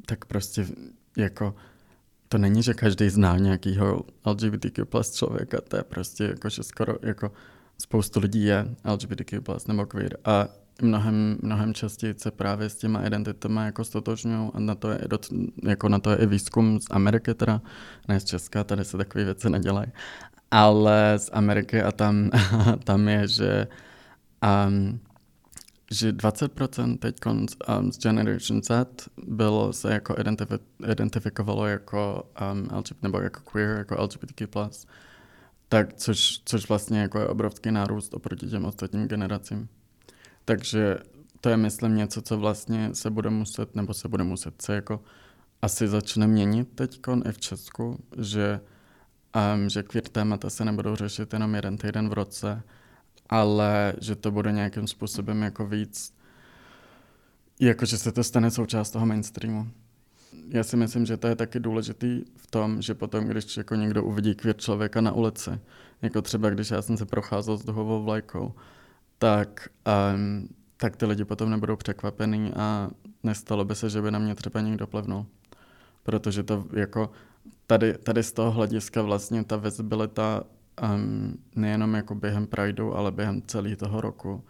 tak 0.06 0.26
prostě 0.26 0.68
jako 1.18 1.56
to 2.30 2.38
není, 2.38 2.64
že 2.64 2.74
každý 2.74 3.10
zná 3.10 3.38
nějakýho 3.38 4.02
LGBTQ 4.26 4.86
plus 4.86 5.14
člověka, 5.14 5.62
to 5.62 5.78
je 5.78 5.84
prostě 5.84 6.24
jako, 6.24 6.50
že 6.50 6.64
skoro 6.64 6.96
jako 7.02 7.32
spoustu 7.82 8.20
lidí 8.20 8.44
je 8.44 8.76
LGBTQ 8.86 9.42
plus 9.42 9.68
nebo 9.68 9.86
queer 9.86 10.18
a 10.26 10.48
mnohem, 10.82 11.38
mnohem 11.42 11.74
častěji 11.74 12.14
se 12.18 12.32
právě 12.32 12.70
s 12.70 12.76
těma 12.76 13.06
identitama 13.06 13.66
jako 13.66 13.84
stotožňují 13.84 14.52
a 14.54 14.60
na 14.60 14.76
to, 14.76 14.90
je, 14.90 15.00
jako 15.64 15.90
na 15.90 16.00
to 16.00 16.12
je 16.12 16.18
i 16.18 16.26
výzkum 16.26 16.80
z 16.80 16.86
Ameriky 16.90 17.34
teda, 17.34 17.62
ne 18.08 18.20
z 18.20 18.24
Česka, 18.24 18.64
tady 18.64 18.86
se 18.86 18.98
takové 18.98 19.24
věci 19.24 19.50
nedělají, 19.50 19.92
ale 20.52 21.14
z 21.18 21.30
Ameriky 21.34 21.82
a 21.82 21.92
tam, 21.92 22.30
tam 22.84 23.08
je, 23.08 23.28
že 23.28 23.68
um, 24.68 25.00
že 25.92 26.12
20% 26.12 26.98
teď 26.98 27.16
um, 27.26 27.92
z 27.92 27.98
Generation 27.98 28.62
Z 28.64 28.70
bylo 29.28 29.74
se 29.74 29.94
jako 29.94 30.14
identifi- 30.14 30.92
identifikovalo 30.92 31.68
jako 31.68 32.30
um, 32.52 32.78
LGBT, 32.78 33.04
nebo 33.04 33.20
jako 33.20 33.40
queer, 33.40 33.78
jako 33.78 34.04
LGBTQ+. 34.04 34.48
Tak, 35.70 35.94
což, 35.94 36.42
což 36.46 36.70
vlastně 36.70 37.00
jako 37.00 37.20
je 37.20 37.28
obrovský 37.28 37.72
nárůst 37.72 38.14
oproti 38.14 38.48
těm 38.48 38.66
ostatním 38.66 39.08
generacím. 39.08 39.70
Takže 40.46 40.98
to 41.42 41.50
je, 41.50 41.58
myslím, 41.58 41.96
něco, 41.96 42.22
co 42.22 42.38
vlastně 42.38 42.90
se 42.94 43.10
bude 43.10 43.30
muset, 43.30 43.76
nebo 43.76 43.94
se 43.94 44.08
bude 44.08 44.24
muset 44.24 44.62
se 44.62 44.76
jako 44.76 45.04
asi 45.62 45.88
začne 45.88 46.28
měnit 46.28 46.68
teď 46.76 47.00
i 47.26 47.32
v 47.32 47.38
Česku, 47.38 48.04
že, 48.18 48.60
um, 49.36 49.70
že 49.70 49.84
queer 49.84 50.04
témata 50.04 50.50
se 50.50 50.66
nebudou 50.66 50.96
řešit 50.96 51.34
jenom 51.34 51.56
jeden 51.56 51.78
týden 51.78 52.10
v 52.10 52.14
roce, 52.14 52.64
ale 53.30 53.94
že 54.02 54.16
to 54.16 54.32
bude 54.32 54.52
nějakým 54.52 54.88
způsobem 54.88 55.42
jako 55.42 55.66
víc, 55.68 56.14
jako 57.60 57.86
že 57.86 57.98
se 57.98 58.12
to 58.12 58.24
stane 58.24 58.52
součást 58.52 58.92
toho 58.92 59.06
mainstreamu. 59.06 59.68
Já 60.50 60.64
si 60.64 60.78
myslím, 60.78 61.06
že 61.06 61.18
to 61.18 61.28
je 61.28 61.36
taky 61.36 61.60
důležitý 61.60 62.22
v 62.36 62.48
tom, 62.48 62.82
že 62.82 62.94
potom, 62.94 63.26
když 63.26 63.58
jako 63.58 63.76
někdo 63.76 64.04
uvidí 64.04 64.36
queer 64.36 64.58
člověka 64.58 65.02
na 65.02 65.12
ulici, 65.12 65.60
jako 66.02 66.22
třeba 66.22 66.50
když 66.50 66.72
já 66.72 66.82
jsem 66.82 66.98
se 66.98 67.06
procházel 67.06 67.58
s 67.58 67.66
duhovou 67.66 68.04
vlajkou, 68.04 68.54
tak, 69.18 69.70
um, 70.16 70.50
tak 70.78 70.96
ty 70.96 71.06
lidi 71.06 71.26
potom 71.26 71.50
nebudou 71.50 71.76
překvapený 71.76 72.54
a 72.56 72.90
nestalo 73.24 73.66
by 73.66 73.76
se, 73.76 73.90
že 73.90 74.02
by 74.02 74.12
na 74.12 74.20
mě 74.20 74.36
třeba 74.36 74.62
někdo 74.62 74.88
plevnul. 74.88 75.26
Protože 76.04 76.44
to 76.44 76.66
jako 76.74 77.12
tady, 77.68 77.98
tady 77.98 78.24
z 78.24 78.32
toho 78.32 78.52
hlediska 78.52 79.02
vlastně 79.02 79.44
ta 79.44 79.58
vizibilita 79.58 80.44
um, 80.84 81.38
nejenom 81.56 81.94
jako 81.94 82.16
během 82.16 82.48
Prideu, 82.48 82.92
ale 82.94 83.12
během 83.12 83.42
celého 83.42 83.76
toho 83.76 84.02
roku 84.02 84.44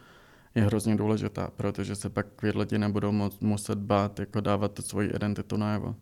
je 0.56 0.64
hrozně 0.64 0.96
důležitá, 0.96 1.52
protože 1.58 1.96
se 1.96 2.10
pak 2.10 2.28
lidi 2.56 2.78
nebudou 2.78 3.12
moc, 3.12 3.40
muset 3.40 3.78
bát 3.78 4.20
jako 4.20 4.42
dávat 4.42 4.72
tu 4.72 4.82
svoji 4.82 5.10
identitu 5.10 5.58
najevo. 5.58 5.96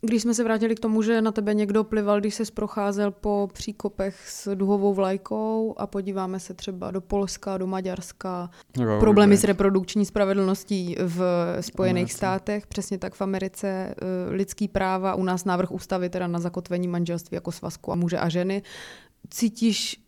Když 0.00 0.22
jsme 0.22 0.34
se 0.34 0.44
vrátili 0.44 0.74
k 0.74 0.80
tomu, 0.80 1.02
že 1.02 1.22
na 1.22 1.32
tebe 1.32 1.54
někdo 1.54 1.84
plival, 1.84 2.20
když 2.20 2.34
se 2.34 2.42
procházel 2.54 3.10
po 3.10 3.48
příkopech 3.52 4.28
s 4.28 4.54
duhovou 4.54 4.94
vlajkou 4.94 5.74
a 5.76 5.86
podíváme 5.86 6.40
se 6.40 6.54
třeba 6.54 6.90
do 6.90 7.00
Polska, 7.00 7.58
do 7.58 7.66
Maďarska, 7.66 8.50
no, 8.78 9.00
problémy 9.00 9.36
s 9.36 9.44
reprodukční 9.44 10.04
spravedlností 10.04 10.96
v 10.98 11.22
Spojených 11.60 12.02
Americe. 12.02 12.16
státech, 12.16 12.66
přesně 12.66 12.98
tak 12.98 13.14
v 13.14 13.22
Americe, 13.22 13.68
eh, 13.68 13.94
lidský 14.30 14.68
práva, 14.68 15.14
u 15.14 15.24
nás 15.24 15.44
návrh 15.44 15.70
ústavy 15.70 16.10
teda 16.10 16.26
na 16.26 16.38
zakotvení 16.38 16.88
manželství 16.88 17.34
jako 17.34 17.52
svazku 17.52 17.92
a 17.92 17.94
muže 17.94 18.18
a 18.18 18.28
ženy 18.28 18.62
cítíš, 19.30 20.00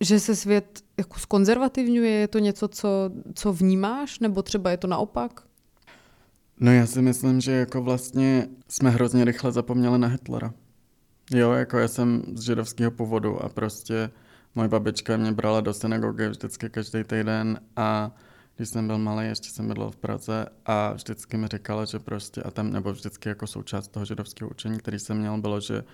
že 0.00 0.20
se 0.20 0.36
svět 0.36 0.80
jako 0.98 1.18
skonzervativňuje? 1.18 2.10
Je 2.10 2.28
to 2.28 2.38
něco, 2.38 2.68
co, 2.68 3.10
co 3.34 3.52
vnímáš? 3.52 4.18
Nebo 4.18 4.42
třeba 4.42 4.70
je 4.70 4.76
to 4.76 4.86
naopak? 4.86 5.47
No 6.60 6.72
já 6.72 6.86
si 6.86 7.02
myslím, 7.02 7.40
že 7.40 7.52
jako 7.52 7.82
vlastně 7.82 8.48
jsme 8.68 8.90
hrozně 8.90 9.24
rychle 9.24 9.52
zapomněli 9.52 9.98
na 9.98 10.08
Hitlera. 10.08 10.54
Jo, 11.30 11.52
jako 11.52 11.78
já 11.78 11.88
jsem 11.88 12.22
z 12.34 12.40
židovského 12.40 12.90
původu 12.90 13.42
a 13.42 13.48
prostě 13.48 14.10
moje 14.54 14.68
babička 14.68 15.16
mě 15.16 15.32
brala 15.32 15.60
do 15.60 15.74
synagogy 15.74 16.28
vždycky 16.28 16.70
každý 16.70 17.04
týden 17.04 17.60
a 17.76 18.16
když 18.56 18.68
jsem 18.68 18.86
byl 18.86 18.98
malý, 18.98 19.26
ještě 19.26 19.50
jsem 19.50 19.68
bydlel 19.68 19.90
v 19.90 19.96
Praze 19.96 20.46
a 20.66 20.92
vždycky 20.92 21.36
mi 21.36 21.48
říkala, 21.48 21.84
že 21.84 21.98
prostě, 21.98 22.42
a 22.42 22.50
tam, 22.50 22.72
nebo 22.72 22.92
vždycky 22.92 23.28
jako 23.28 23.46
součást 23.46 23.88
toho 23.88 24.04
židovského 24.04 24.50
učení, 24.50 24.78
který 24.78 24.98
jsem 24.98 25.18
měl, 25.18 25.38
bylo, 25.38 25.60
že 25.60 25.84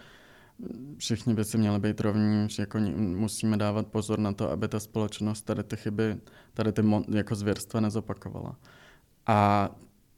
všichni 0.97 1.35
by 1.35 1.45
si 1.45 1.59
měli 1.59 1.79
být 1.79 2.01
rovní, 2.01 2.49
že 2.51 2.63
jako 2.63 2.79
musíme 2.97 3.57
dávat 3.57 3.87
pozor 3.87 4.19
na 4.19 4.33
to, 4.33 4.51
aby 4.51 4.69
ta 4.69 4.81
společnost 4.81 5.43
tady 5.43 5.63
ty 5.63 5.77
chyby, 5.77 6.17
tady 6.55 6.73
ty 6.73 6.83
jako 7.09 7.35
zvěrstva 7.35 7.81
nezopakovala. 7.81 8.57
A 9.27 9.71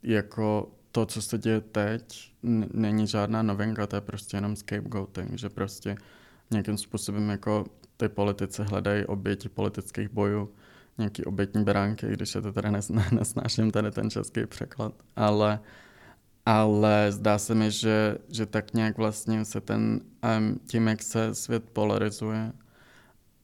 jako 0.03 0.73
to, 0.93 1.07
co 1.07 1.23
se 1.23 1.39
děje 1.39 1.61
teď, 1.61 2.33
n- 2.43 2.69
není 2.73 3.07
žádná 3.07 3.43
novinka, 3.43 3.87
to 3.87 3.97
je 3.97 4.01
prostě 4.01 4.37
jenom 4.37 4.57
scapegoating, 4.57 5.39
že 5.39 5.49
prostě 5.49 5.97
nějakým 6.51 6.79
způsobem 6.79 7.29
jako 7.29 7.65
ty 7.97 8.09
politici 8.09 8.63
hledají 8.63 9.05
oběti 9.05 9.49
politických 9.49 10.09
bojů, 10.09 10.51
nějaký 10.99 11.25
obětní 11.25 11.65
beránky, 11.65 12.07
když 12.07 12.35
je 12.35 12.41
to 12.41 12.53
teda 12.53 12.71
nes, 12.71 12.89
nesnáším 13.13 13.71
tady 13.71 13.91
ten 13.91 14.11
český 14.11 14.47
překlad, 14.47 14.93
ale, 15.17 15.61
ale 16.47 17.13
zdá 17.13 17.39
se 17.39 17.55
mi, 17.55 17.71
že, 17.71 18.19
že 18.29 18.47
tak 18.47 18.75
nějak 18.75 18.97
vlastně 18.97 19.45
se 19.45 19.61
ten, 19.61 20.01
tím, 20.67 20.87
jak 20.87 21.03
se 21.03 21.35
svět 21.35 21.71
polarizuje 21.73 22.53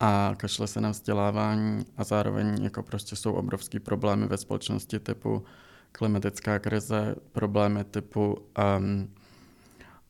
a 0.00 0.34
kašle 0.36 0.66
se 0.66 0.80
na 0.80 0.90
vzdělávání 0.90 1.86
a 1.96 2.04
zároveň 2.04 2.62
jako 2.62 2.82
prostě 2.82 3.16
jsou 3.16 3.32
obrovský 3.32 3.80
problémy 3.80 4.26
ve 4.26 4.36
společnosti 4.36 4.98
typu 4.98 5.44
klimatická 5.92 6.58
krize, 6.58 7.14
problémy 7.32 7.84
typu 7.84 8.36
um, 8.78 9.14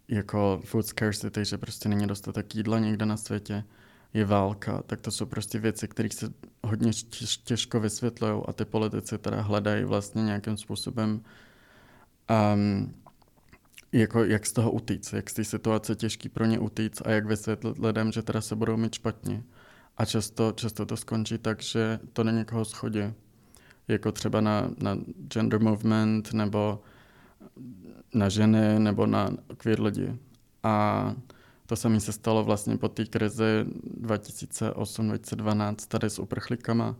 jako 0.09 0.61
food 0.65 0.87
scarcity, 0.87 1.45
že 1.45 1.59
prostě 1.59 1.89
není 1.89 2.07
dostatek 2.07 2.55
jídla 2.55 2.79
někde 2.79 3.07
na 3.07 3.17
světě, 3.17 3.65
je 4.15 4.25
válka, 4.25 4.83
tak 4.87 5.01
to 5.01 5.11
jsou 5.11 5.27
prostě 5.27 5.59
věci, 5.59 5.89
které 5.89 6.09
se 6.13 6.33
hodně 6.65 6.91
těžko 7.45 7.81
vysvětlují 7.81 8.43
a 8.49 8.53
ty 8.53 8.65
politici 8.65 9.19
teda 9.19 9.41
hledají 9.41 9.85
vlastně 9.85 10.23
nějakým 10.23 10.57
způsobem 10.57 11.23
um, 12.55 12.95
jako 13.93 14.25
jak 14.25 14.47
z 14.47 14.53
toho 14.53 14.71
utíct, 14.71 15.13
jak 15.13 15.31
z 15.31 15.35
té 15.35 15.45
situace 15.45 15.97
těžký 15.97 16.29
pro 16.29 16.45
ně 16.45 16.59
utíct 16.59 17.07
a 17.07 17.11
jak 17.11 17.27
vysvětlit 17.27 17.79
lidem, 17.79 18.13
že 18.13 18.23
teda 18.23 18.41
se 18.41 18.57
budou 18.57 18.77
mít 18.77 18.95
špatně. 18.95 19.43
A 19.97 20.05
často, 20.05 20.53
často 20.53 20.87
to 20.87 20.97
skončí 20.97 21.39
tak, 21.39 21.63
že 21.63 22.01
to 22.13 22.25
na 22.25 22.33
někoho 22.33 22.65
schodě. 22.65 23.15
Jako 23.93 24.13
třeba 24.13 24.41
na, 24.41 24.71
na 24.79 24.99
gender 25.29 25.61
movement 25.61 26.33
nebo 26.33 26.81
na 28.15 28.29
ženy 28.29 28.79
nebo 28.79 29.07
na 29.07 29.31
queer 29.57 29.81
lidi. 29.83 30.17
A 30.63 31.15
to 31.67 31.77
samé 31.77 32.01
se 32.01 32.13
stalo 32.13 32.45
vlastně 32.45 32.77
po 32.77 32.89
té 32.89 33.05
krizi 33.05 33.65
2008-2012 34.01 35.75
tady 35.89 36.11
s 36.11 36.19
uprchlíkama. 36.19 36.97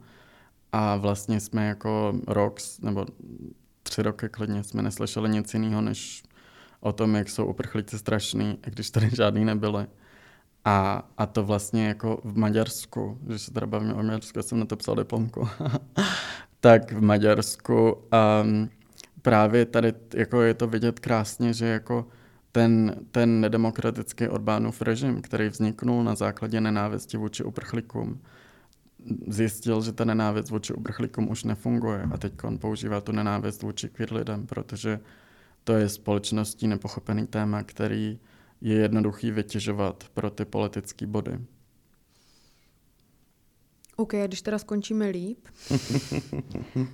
A 0.73 0.97
vlastně 0.97 1.41
jsme 1.41 1.67
jako 1.67 2.15
rok 2.27 2.59
nebo 2.83 3.07
tři 3.83 4.03
roky 4.03 4.29
klidně 4.29 4.63
jsme 4.65 4.83
neslyšeli 4.83 5.29
nic 5.29 5.55
jiného, 5.55 5.81
než 5.81 6.23
o 6.81 6.93
tom, 6.93 7.15
jak 7.15 7.29
jsou 7.29 7.47
uprchlíci 7.47 7.99
strašný, 7.99 8.59
i 8.67 8.71
když 8.71 8.91
tady 8.91 9.11
žádný 9.11 9.45
nebyli. 9.45 9.87
A, 10.65 11.09
a 11.19 11.27
to 11.27 11.45
vlastně 11.45 11.87
jako 11.87 12.21
v 12.25 12.39
Maďarsku, 12.39 13.19
když 13.23 13.43
se 13.43 13.51
teda 13.51 13.67
bavíme 13.67 13.95
o 13.95 14.03
Maďarsku, 14.03 14.39
já 14.39 14.43
jsem 14.43 14.59
na 14.59 14.65
to 14.65 14.77
psal 14.77 14.97
diplomku, 14.97 15.49
tak 16.63 16.93
v 16.93 17.03
Maďarsku 17.03 17.93
um, 17.93 18.71
právě 19.23 19.67
tady 19.67 19.93
jako 20.15 20.43
je 20.43 20.55
to 20.55 20.67
vidět 20.67 21.01
krásně, 21.01 21.53
že 21.53 21.67
jako 21.67 22.09
ten, 22.53 22.95
ten 23.11 23.41
nedemokratický 23.41 24.29
Orbánův 24.29 24.83
režim, 24.83 25.23
který 25.23 25.49
vzniknul 25.49 26.05
na 26.05 26.15
základě 26.15 26.61
nenávisti 26.61 27.17
vůči 27.17 27.45
uprchlíkům, 27.45 28.21
zjistil, 29.29 29.83
že 29.83 29.93
ta 29.93 30.05
nenávist 30.05 30.51
vůči 30.51 30.73
uprchlíkům 30.73 31.31
už 31.31 31.45
nefunguje 31.45 32.03
a 32.13 32.19
teď 32.19 32.33
on 32.45 32.59
používá 32.59 33.01
tu 33.01 33.13
nenávist 33.13 33.63
vůči 33.63 33.89
queer 33.89 34.13
lidem, 34.13 34.47
protože 34.47 35.01
to 35.65 35.73
je 35.73 35.89
společností 35.89 36.69
nepochopený 36.69 37.27
téma, 37.27 37.63
který 37.63 38.19
je 38.61 38.75
jednoduchý 38.75 39.31
vytěžovat 39.31 40.05
pro 40.15 40.31
ty 40.31 40.45
politické 40.45 41.07
body. 41.07 41.39
OK, 43.97 44.15
a 44.15 44.27
když 44.27 44.43
teda 44.43 44.59
skončíme 44.59 45.09
líp. 45.09 45.39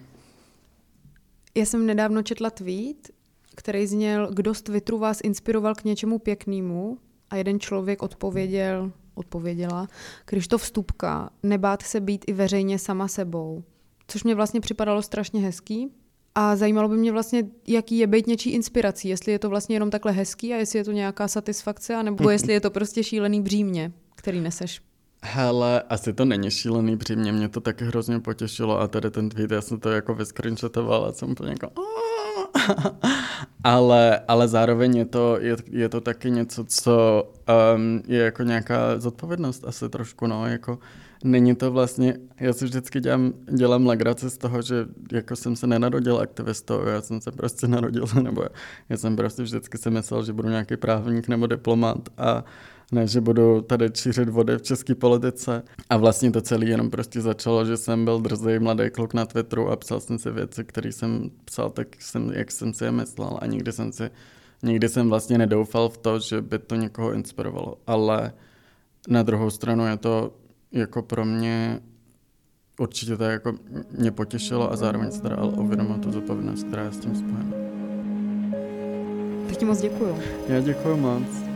Já 1.54 1.64
jsem 1.64 1.86
nedávno 1.86 2.22
četla 2.22 2.50
tweet, 2.50 3.10
který 3.54 3.86
zněl, 3.86 4.28
kdo 4.32 4.54
z 4.54 4.62
Twitteru 4.62 4.98
vás 4.98 5.18
inspiroval 5.22 5.74
k 5.74 5.84
něčemu 5.84 6.18
pěknému 6.18 6.98
a 7.30 7.36
jeden 7.36 7.60
člověk 7.60 8.02
odpověděl, 8.02 8.92
odpověděla, 9.14 9.88
když 10.30 10.48
to 10.48 10.58
vstupka, 10.58 11.30
nebát 11.42 11.82
se 11.82 12.00
být 12.00 12.24
i 12.26 12.32
veřejně 12.32 12.78
sama 12.78 13.08
sebou. 13.08 13.64
Což 14.08 14.24
mě 14.24 14.34
vlastně 14.34 14.60
připadalo 14.60 15.02
strašně 15.02 15.40
hezký, 15.40 15.90
a 16.34 16.56
zajímalo 16.56 16.88
by 16.88 16.96
mě 16.96 17.12
vlastně, 17.12 17.44
jaký 17.66 17.98
je 17.98 18.06
být 18.06 18.26
něčí 18.26 18.50
inspirací, 18.50 19.08
jestli 19.08 19.32
je 19.32 19.38
to 19.38 19.48
vlastně 19.48 19.76
jenom 19.76 19.90
takhle 19.90 20.12
hezký 20.12 20.54
a 20.54 20.56
jestli 20.56 20.78
je 20.78 20.84
to 20.84 20.92
nějaká 20.92 21.28
satisfakce, 21.28 21.94
anebo 21.94 22.30
jestli 22.30 22.52
je 22.52 22.60
to 22.60 22.70
prostě 22.70 23.04
šílený 23.04 23.40
břímě, 23.40 23.92
který 24.14 24.40
neseš. 24.40 24.80
Hele, 25.22 25.82
asi 25.82 26.12
to 26.12 26.24
není 26.24 26.50
šílený 26.50 26.96
břímě, 26.96 27.32
mě 27.32 27.48
to 27.48 27.60
taky 27.60 27.84
hrozně 27.84 28.20
potěšilo 28.20 28.80
a 28.80 28.88
tady 28.88 29.10
ten 29.10 29.28
tweet, 29.28 29.50
já 29.50 29.60
jsem 29.60 29.80
to 29.80 29.90
jako 29.90 30.14
vyscreenshotoval 30.14 31.04
a 31.04 31.12
jsem 31.12 31.30
úplně 31.30 31.50
jako 31.50 31.70
ale, 33.64 34.20
ale 34.28 34.48
zároveň 34.48 34.96
je 34.96 35.04
to, 35.04 35.38
je, 35.40 35.56
je 35.70 35.88
to 35.88 36.00
taky 36.00 36.30
něco, 36.30 36.64
co 36.64 37.24
um, 37.74 38.02
je 38.06 38.18
jako 38.24 38.42
nějaká 38.42 38.98
zodpovědnost 38.98 39.64
asi 39.64 39.88
trošku, 39.88 40.26
no, 40.26 40.46
jako 40.46 40.78
není 41.24 41.56
to 41.56 41.70
vlastně, 41.70 42.16
já 42.40 42.52
si 42.52 42.64
vždycky 42.64 43.00
dělám, 43.00 43.32
dělám 43.52 43.86
legraci 43.86 44.30
z 44.30 44.38
toho, 44.38 44.62
že 44.62 44.86
jako 45.12 45.36
jsem 45.36 45.56
se 45.56 45.66
nenarodil 45.66 46.18
aktivistou, 46.18 46.84
já 46.86 47.02
jsem 47.02 47.20
se 47.20 47.32
prostě 47.32 47.68
narodil, 47.68 48.04
nebo 48.22 48.44
já 48.88 48.96
jsem 48.96 49.16
prostě 49.16 49.42
vždycky 49.42 49.78
si 49.78 49.90
myslel, 49.90 50.24
že 50.24 50.32
budu 50.32 50.48
nějaký 50.48 50.76
právník 50.76 51.28
nebo 51.28 51.46
diplomat 51.46 52.08
a 52.18 52.44
ne, 52.92 53.06
že 53.06 53.20
budu 53.20 53.60
tady 53.60 53.90
čířit 53.90 54.28
vody 54.28 54.58
v 54.58 54.62
české 54.62 54.94
politice. 54.94 55.62
A 55.90 55.96
vlastně 55.96 56.30
to 56.30 56.40
celé 56.40 56.66
jenom 56.66 56.90
prostě 56.90 57.20
začalo, 57.20 57.64
že 57.64 57.76
jsem 57.76 58.04
byl 58.04 58.20
drzý 58.20 58.58
mladý 58.58 58.90
kluk 58.90 59.14
na 59.14 59.26
Twitteru 59.26 59.70
a 59.70 59.76
psal 59.76 60.00
jsem 60.00 60.18
si 60.18 60.30
věci, 60.30 60.64
které 60.64 60.92
jsem 60.92 61.30
psal 61.44 61.70
tak, 61.70 62.02
jsem, 62.02 62.32
jak 62.34 62.50
jsem 62.50 62.74
si 62.74 62.84
je 62.84 62.90
myslel 62.90 63.38
a 63.42 63.46
nikdy 63.46 63.72
jsem 63.72 63.92
si 63.92 64.10
Nikdy 64.62 64.88
jsem 64.88 65.08
vlastně 65.08 65.38
nedoufal 65.38 65.88
v 65.88 65.98
to, 65.98 66.18
že 66.18 66.42
by 66.42 66.58
to 66.58 66.74
někoho 66.74 67.12
inspirovalo, 67.12 67.78
ale 67.86 68.32
na 69.08 69.22
druhou 69.22 69.50
stranu 69.50 69.86
je 69.86 69.96
to 69.96 70.32
jako 70.72 71.02
pro 71.02 71.24
mě 71.24 71.80
určitě 72.78 73.16
to 73.16 73.24
jako 73.24 73.52
mě 73.98 74.10
potěšilo 74.10 74.72
a 74.72 74.76
zároveň 74.76 75.10
se 75.10 75.22
teda 75.22 75.44
uvědomil 75.44 75.98
tu 75.98 76.12
zodpovědnost, 76.12 76.66
která 76.66 76.82
je 76.82 76.92
s 76.92 76.98
tím 76.98 77.16
spojena. 77.16 77.52
Tak 79.48 79.56
ti 79.56 79.64
moc 79.64 79.80
děkuju. 79.80 80.18
Já 80.48 80.60
děkuji 80.60 80.96
moc. 80.96 81.48